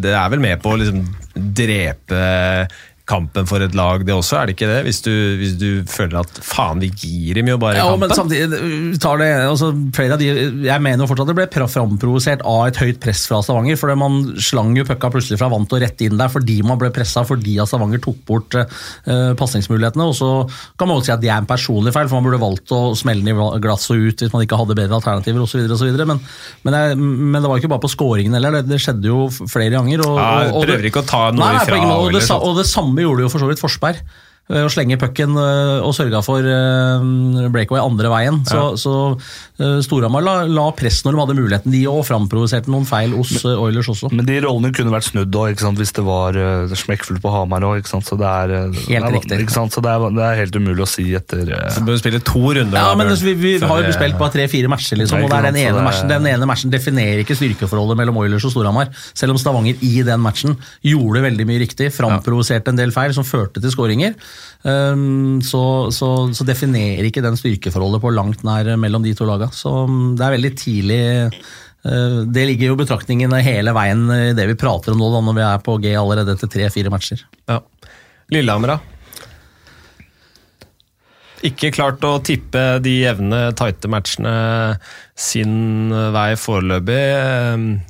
[0.00, 1.02] det, er vel med på å liksom
[1.34, 2.22] drepe
[3.08, 4.78] kampen for et lag, det også, er det ikke det?
[4.86, 8.06] Hvis du, hvis du føler at faen, vi gir dem jo bare ja, kampen.
[8.06, 8.60] Men samtidig,
[9.02, 10.28] tar det, altså, flere av de,
[10.68, 13.78] Jeg mener jo fortsatt at det ble framprovosert av et høyt press fra Stavanger.
[13.80, 16.92] for Man slang jo pucka plutselig fra vant og rett inn der fordi man ble
[16.94, 20.06] pressa fordi Stavanger tok bort uh, pasningsmulighetene.
[20.06, 20.30] Og så
[20.78, 22.80] kan man også si at det er en personlig feil, for man burde valgt å
[22.98, 25.66] smelle den i glasset og ut hvis man ikke hadde bedre alternativer osv.
[26.06, 26.22] Men,
[26.62, 30.06] men, men, det var ikke bare på skåringen heller, det, det, skjedde jo flere ganger.
[30.06, 31.82] Og, ja, prøver ikke å ta noe ifra.
[31.98, 34.02] Og det, og det samme gjorde jo for så vidt Forsberg
[34.50, 37.04] å slenge pucken eh, og sørga for eh,
[37.52, 38.40] breakaway andre veien.
[38.48, 38.64] Så, ja.
[38.80, 38.94] så
[39.62, 43.36] uh, Storhamar la, la, press når de hadde muligheten, de og framprovoserte noen feil hos
[43.38, 44.10] men, Oilers også.
[44.12, 47.86] Men de rollene kunne vært snudd òg, hvis det var uh, smekkfullt på Hamar òg.
[47.86, 49.38] Så, det er, helt det riktig.
[49.54, 52.22] så det er, det er, helt umulig å si etter uh, Så bør vi spille
[52.26, 52.76] to runder?
[52.76, 56.10] Ja, men vi, vi har jo spilt bare tre-fire matcher, liksom, og den ene, matchen,
[56.10, 58.90] den ene matchen definerer ikke styrkeforholdet mellom Oilers og Storhamar.
[59.14, 63.26] Selv om Stavanger i den matchen gjorde veldig mye riktig, framprovoserte en del feil som
[63.26, 64.18] førte til skåringer.
[64.62, 69.50] Um, så, så, så, definerer ikke den styrkeforholdet på langt nær mellom de to lagene.
[69.56, 71.02] Så um, det er veldig tidlig.
[71.82, 75.38] Uh, det ligger jo betraktningen hele veien i det vi prater om nå, da, når
[75.40, 77.26] vi er på G allerede etter tre-fire matcher.
[77.50, 77.58] Ja.
[78.32, 78.80] Lillehammer, da?
[81.42, 84.32] Ikke klart å tippe de jevne, tighte matchene
[85.18, 87.00] sin vei foreløpig.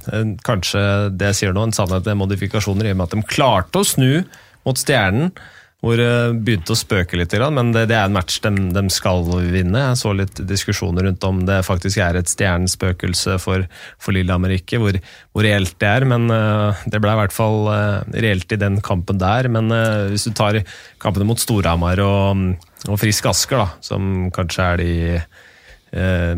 [0.08, 0.86] Um, kanskje
[1.20, 4.22] det sier noe, en sannhet med modifikasjoner, i og med at de klarte å snu
[4.64, 5.34] mot Stjernen
[5.82, 7.34] hvor det begynte å spøke litt.
[7.50, 9.80] Men det, er en match de, de, skal vinne.
[9.80, 13.66] Jeg så litt diskusjoner rundt om det faktisk er et stjernespøkelse for,
[13.98, 14.98] for Lillehammer ikke, hvor,
[15.34, 16.06] hvor, reelt det er.
[16.06, 19.50] Men uh, det ble i hvert fall uh, reelt i den kampen der.
[19.50, 19.74] Men
[20.12, 20.60] hvis du tar
[21.02, 22.44] kampene mot Storhamar og,
[22.86, 24.92] og Frisk Asker, da, som kanskje er de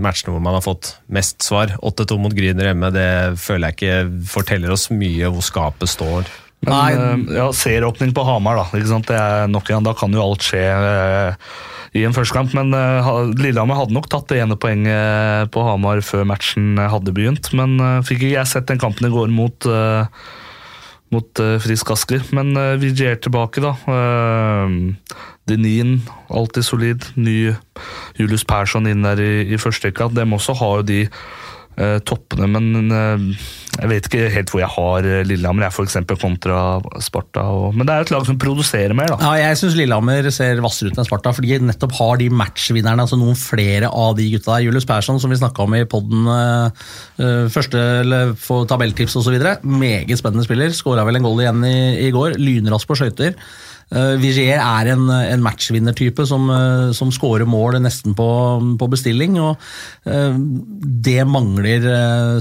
[0.03, 1.77] matchene hvor man har fått mest svar.
[1.79, 6.33] 8-2 mot Gryner hjemme, det føler jeg ikke forteller oss mye hvor skapet står.
[6.67, 8.67] Men uh, ja, serieåpning på Hamar, da.
[8.75, 11.51] Det er nok igjen, Da kan jo alt skje eh,
[11.95, 12.55] i en førstekamp.
[12.57, 17.53] Men eh, Lillehammer hadde nok tatt det ene poenget på Hamar før matchen hadde begynt.
[17.57, 19.71] Men fikk ikke jeg sett den kampen i går mot
[21.15, 22.25] mot uh, Frisk Asker.
[22.35, 23.77] Men uh, Vigier tilbake, da.
[25.47, 25.99] Denin,
[26.33, 27.05] alltid solid.
[27.15, 27.55] Ny
[28.19, 30.09] Julius Persson inn der i, i første rekka.
[30.11, 31.01] Dem også har jo de
[31.77, 33.25] eh, toppene, men eh,
[33.75, 36.61] jeg vet ikke helt hvor jeg har eh, Lillehammer, jeg for eksempel, kontra
[37.03, 37.45] Sparta.
[37.51, 39.19] Og, men det er et lag som produserer mer, da.
[39.23, 43.07] Ja, jeg syns Lillehammer ser hvassere ut enn Sparta, fordi de nettopp har de matchvinnerne.
[43.07, 44.67] altså Noen flere av de gutta der.
[44.69, 46.31] Julius Persson, som vi snakka om i poden
[47.53, 49.37] første eller for tabelltips osv.
[49.63, 50.73] Meget spennende spiller.
[50.75, 52.39] Skåra vel en goal igjen i, i går.
[52.41, 53.37] Lynrask på skøyter.
[53.93, 58.29] Uh, Vigier er en, en matchvinnertype som, uh, som scorer mål nesten på,
[58.81, 59.37] på bestilling.
[59.43, 59.61] og
[60.09, 60.39] uh,
[61.05, 61.85] Det mangler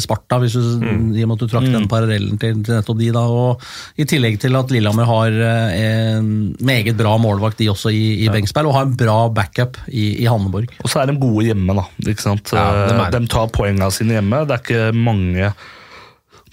[0.01, 1.11] Sparta, hvis du, mm.
[1.17, 1.75] i og med at du trakk mm.
[1.75, 3.11] den parallellen til, til, nettopp de.
[3.15, 5.37] da, og I tillegg til at Lillehammer har
[5.83, 6.31] en
[6.63, 8.33] meget bra målvakt de også i, i ja.
[8.33, 10.71] Bengsberg, og har en bra backup i, i Hanneborg.
[10.81, 11.85] Og så er de gode hjemme, da.
[12.07, 12.55] ikke sant?
[12.55, 14.43] Ja, de, de tar poengene sine hjemme.
[14.47, 15.53] Det er ikke mange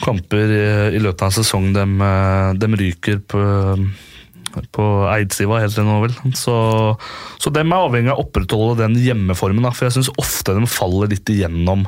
[0.00, 0.54] kamper
[0.96, 1.84] i løpet av en sesong de,
[2.56, 3.42] de ryker på
[4.74, 6.14] på Eidsiva helt til nå, vel.
[6.38, 6.54] Så,
[7.40, 10.70] så dem er avhengig av å opprettholde den hjemmeformen, da, for jeg syns ofte de
[10.70, 11.86] faller litt igjennom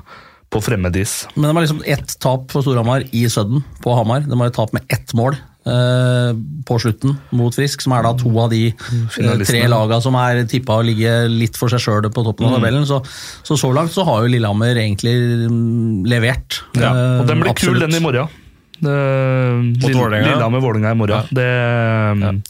[0.52, 1.22] på fremmed is.
[1.34, 4.26] Men de har liksom ett tap for Storhamar i Sudden på Hamar.
[4.28, 6.32] De har et tap med ett mål eh,
[6.68, 10.42] på slutten mot Frisk, som er da to av de eh, tre lagene som er
[10.50, 12.58] tippa å ligge litt for seg sjøl på toppen av mm.
[12.58, 12.86] tabellen.
[12.88, 13.00] Så,
[13.48, 15.16] så, så langt så har jo Lillehammer egentlig
[15.48, 16.62] mm, levert.
[16.76, 16.92] Ja,
[17.22, 18.41] og Den blir kul, den i morgen.
[18.82, 21.22] Lillehammer-Vålerenga i morgen.
[21.22, 21.26] Ja.
[21.30, 22.42] Det,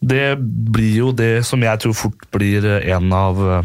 [0.00, 0.36] det,
[0.74, 3.64] blir jo det som jeg tror fort blir en av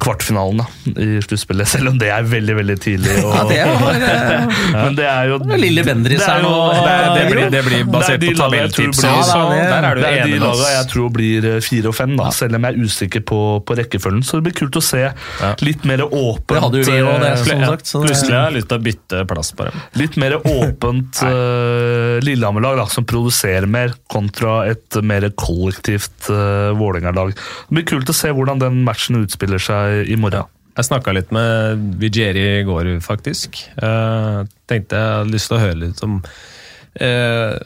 [0.00, 0.66] kvartfinalen da,
[1.02, 3.16] i sluttspillet, selv om det er veldig veldig tidlig.
[3.20, 3.70] Og, ja, det er,
[4.40, 4.40] ja.
[4.74, 6.52] Men det er jo det Lille Bendriss her nå.
[6.74, 9.02] Det, det, blir, det, blir, basert på tabelltips.
[9.04, 12.14] Ja, der er du det er de lagene jeg tror blir eh, fire og fem,
[12.18, 14.24] da, selv om jeg er usikker på, på rekkefølgen.
[14.26, 15.02] Så det blir kult å se
[15.64, 17.92] litt mer åpent Det hadde jo vi òg, det, som sagt.
[18.06, 19.84] Plutselig har jeg lyst til å bytte plass på dem.
[20.00, 27.34] Litt mer åpent uh, Lillehammer-lag som produserer mer, kontra et mer kollektivt uh, Vålerenga-lag.
[27.36, 30.48] Det blir kult å se hvordan den matchen utspiller seg i morgen.
[30.78, 33.58] Jeg snakka litt med Vigeri i går, faktisk.
[33.74, 36.20] Jeg tenkte jeg hadde lyst til å høre litt om
[36.94, 37.56] eh,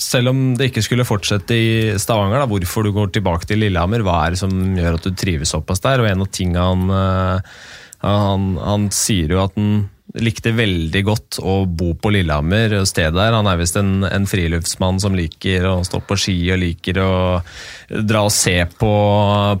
[0.00, 1.70] Selv om det ikke skulle fortsette i
[2.00, 4.04] Stavanger, da, hvorfor du går tilbake til Lillehammer.
[4.06, 6.04] Hva er det som gjør at du trives såpass der?
[6.04, 7.64] Og en av tingene han, uh,
[8.04, 9.82] han, han sier jo at han
[10.18, 13.36] likte veldig godt å bo på Lillehammer, stedet der.
[13.36, 17.12] Han er visst en, en, friluftsmann som liker å stå på ski og liker å
[17.90, 18.90] dra og se på,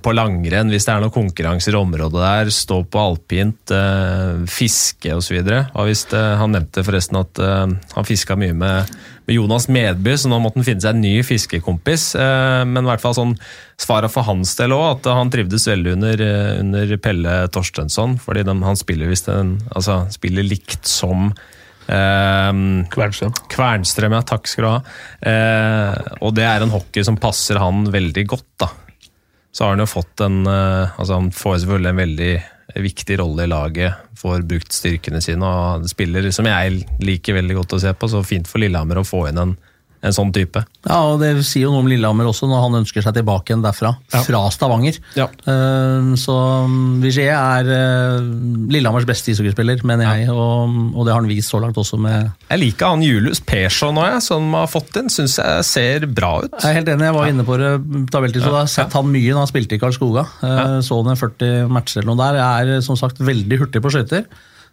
[0.02, 2.52] på langrenn hvis det er noen konkurranser i området der.
[2.54, 5.38] Stå på alpint, eh, fiske osv.
[5.40, 10.40] Eh, han nevnte forresten at eh, han fiska mye med med Jonas Medby, så nå
[10.42, 12.10] måtte han finne seg en ny fiskekompis.
[12.18, 13.36] Eh, men i hvert fall sånn
[13.80, 18.18] svaret for hans del òg, at han trivdes veldig under, eh, under Pelle Torstensson.
[18.18, 21.32] fordi de, han spiller visst altså, spiller likt som
[21.90, 22.52] Eh,
[22.92, 23.32] Kvernstrøm.
[23.50, 24.22] Kvernstrøm, ja.
[24.22, 24.76] Takk skal du ha.
[25.26, 28.68] Eh, og det er en hockey som passer han veldig godt, da.
[29.50, 32.34] Så har han jo fått en Altså, han får selvfølgelig en veldig
[32.74, 37.76] viktig rolle i laget, får brukt styrkene sine og spiller som jeg liker veldig godt
[37.76, 38.10] å se på.
[38.10, 39.56] Så fint for Lillehammer å få inn en,
[40.00, 40.62] en sånn type.
[40.86, 43.64] Ja, og Det sier jo noe om Lillehammer også, når han ønsker seg tilbake igjen
[43.64, 43.92] derfra.
[44.12, 44.22] Ja.
[44.24, 44.96] Fra Stavanger.
[45.18, 45.28] Ja.
[45.44, 46.36] Uh, så
[47.02, 48.28] Vigé Vigier er uh,
[48.72, 50.30] Lillehammers beste ishockeyspiller, mener jeg.
[50.32, 53.96] Og, og, det har han vist så langt også med Jeg liker han Julius Persson
[53.96, 55.10] nå, jeg, som har fått inn.
[55.12, 56.54] Syns jeg ser bra ut.
[56.56, 57.72] Jeg er helt enig, jeg var inne på det
[58.12, 60.26] tabelltid, så jeg har sett han mye når han spilte i Karlskoga.
[60.40, 62.40] Uh, så han 40 matcher eller noe der.
[62.40, 64.24] Jeg er som sagt veldig hurtig på skøyter.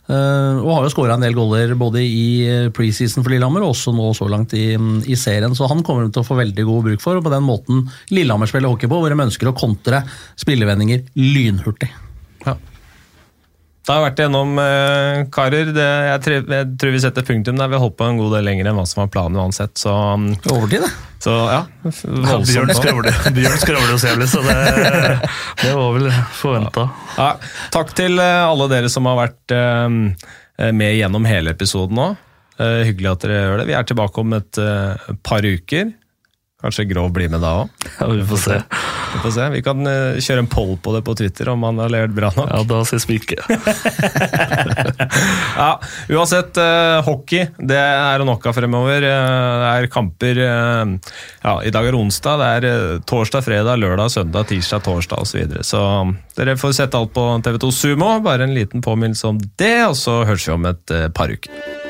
[0.07, 3.73] Uh, og har jo skåra en del goller både i eh, preseason for Lillehammer og
[3.73, 4.69] også nå så langt i,
[5.03, 5.55] i, serien.
[5.57, 7.83] Så han kommer til å få veldig god bruk for, og på den måten
[8.15, 10.05] Lillehammer spiller hockey på, hvor de ønsker å kontre
[10.39, 11.91] spillevendinger lynhurtig.
[13.87, 15.69] Da har jeg vært igjennom, eh, karer.
[15.71, 17.69] Det, jeg, tror, jeg, tror vi setter punktum der.
[17.71, 19.77] Vi har holdt på en god del lenger enn hva som var planen uansett.
[19.79, 20.89] Så, um, Overtid, det.
[21.23, 24.57] Så, ja, Bjørn skravler oss jævlig, så det,
[25.63, 26.83] det, var vel forventa.
[27.15, 27.29] Ja,
[27.73, 29.87] takk til eh, alle dere som har vært eh,
[30.75, 32.09] med gjennom hele episoden nå.
[32.59, 33.69] Eh, hyggelig at dere gjør det.
[33.71, 35.95] Vi er tilbake om et uh, par uker.
[36.57, 37.83] Kanskje Grov blir med da òg?
[37.99, 38.55] Ja, vi får se.
[39.13, 39.43] Vi får se.
[39.53, 42.31] Vi kan uh, kjøre en poll på det på Twitter om han har levert bra
[42.33, 42.49] nok.
[42.49, 43.37] Ja, da ses vi ikke.
[45.61, 45.69] ja,
[46.09, 49.05] uansett, uh, hockey det er nok av fremover.
[49.05, 52.41] Uh, det er kamper ja, I dag er onsdag.
[52.41, 55.29] Det er torsdag, fredag, lørdag, søndag, tirsdag, torsdag osv.
[55.29, 55.67] Så, videre.
[55.67, 55.83] så
[56.39, 58.15] dere får sett alt på TV2 Sumo.
[58.25, 61.86] Bare en liten påminnelse om det, og så høres vi om et par uker.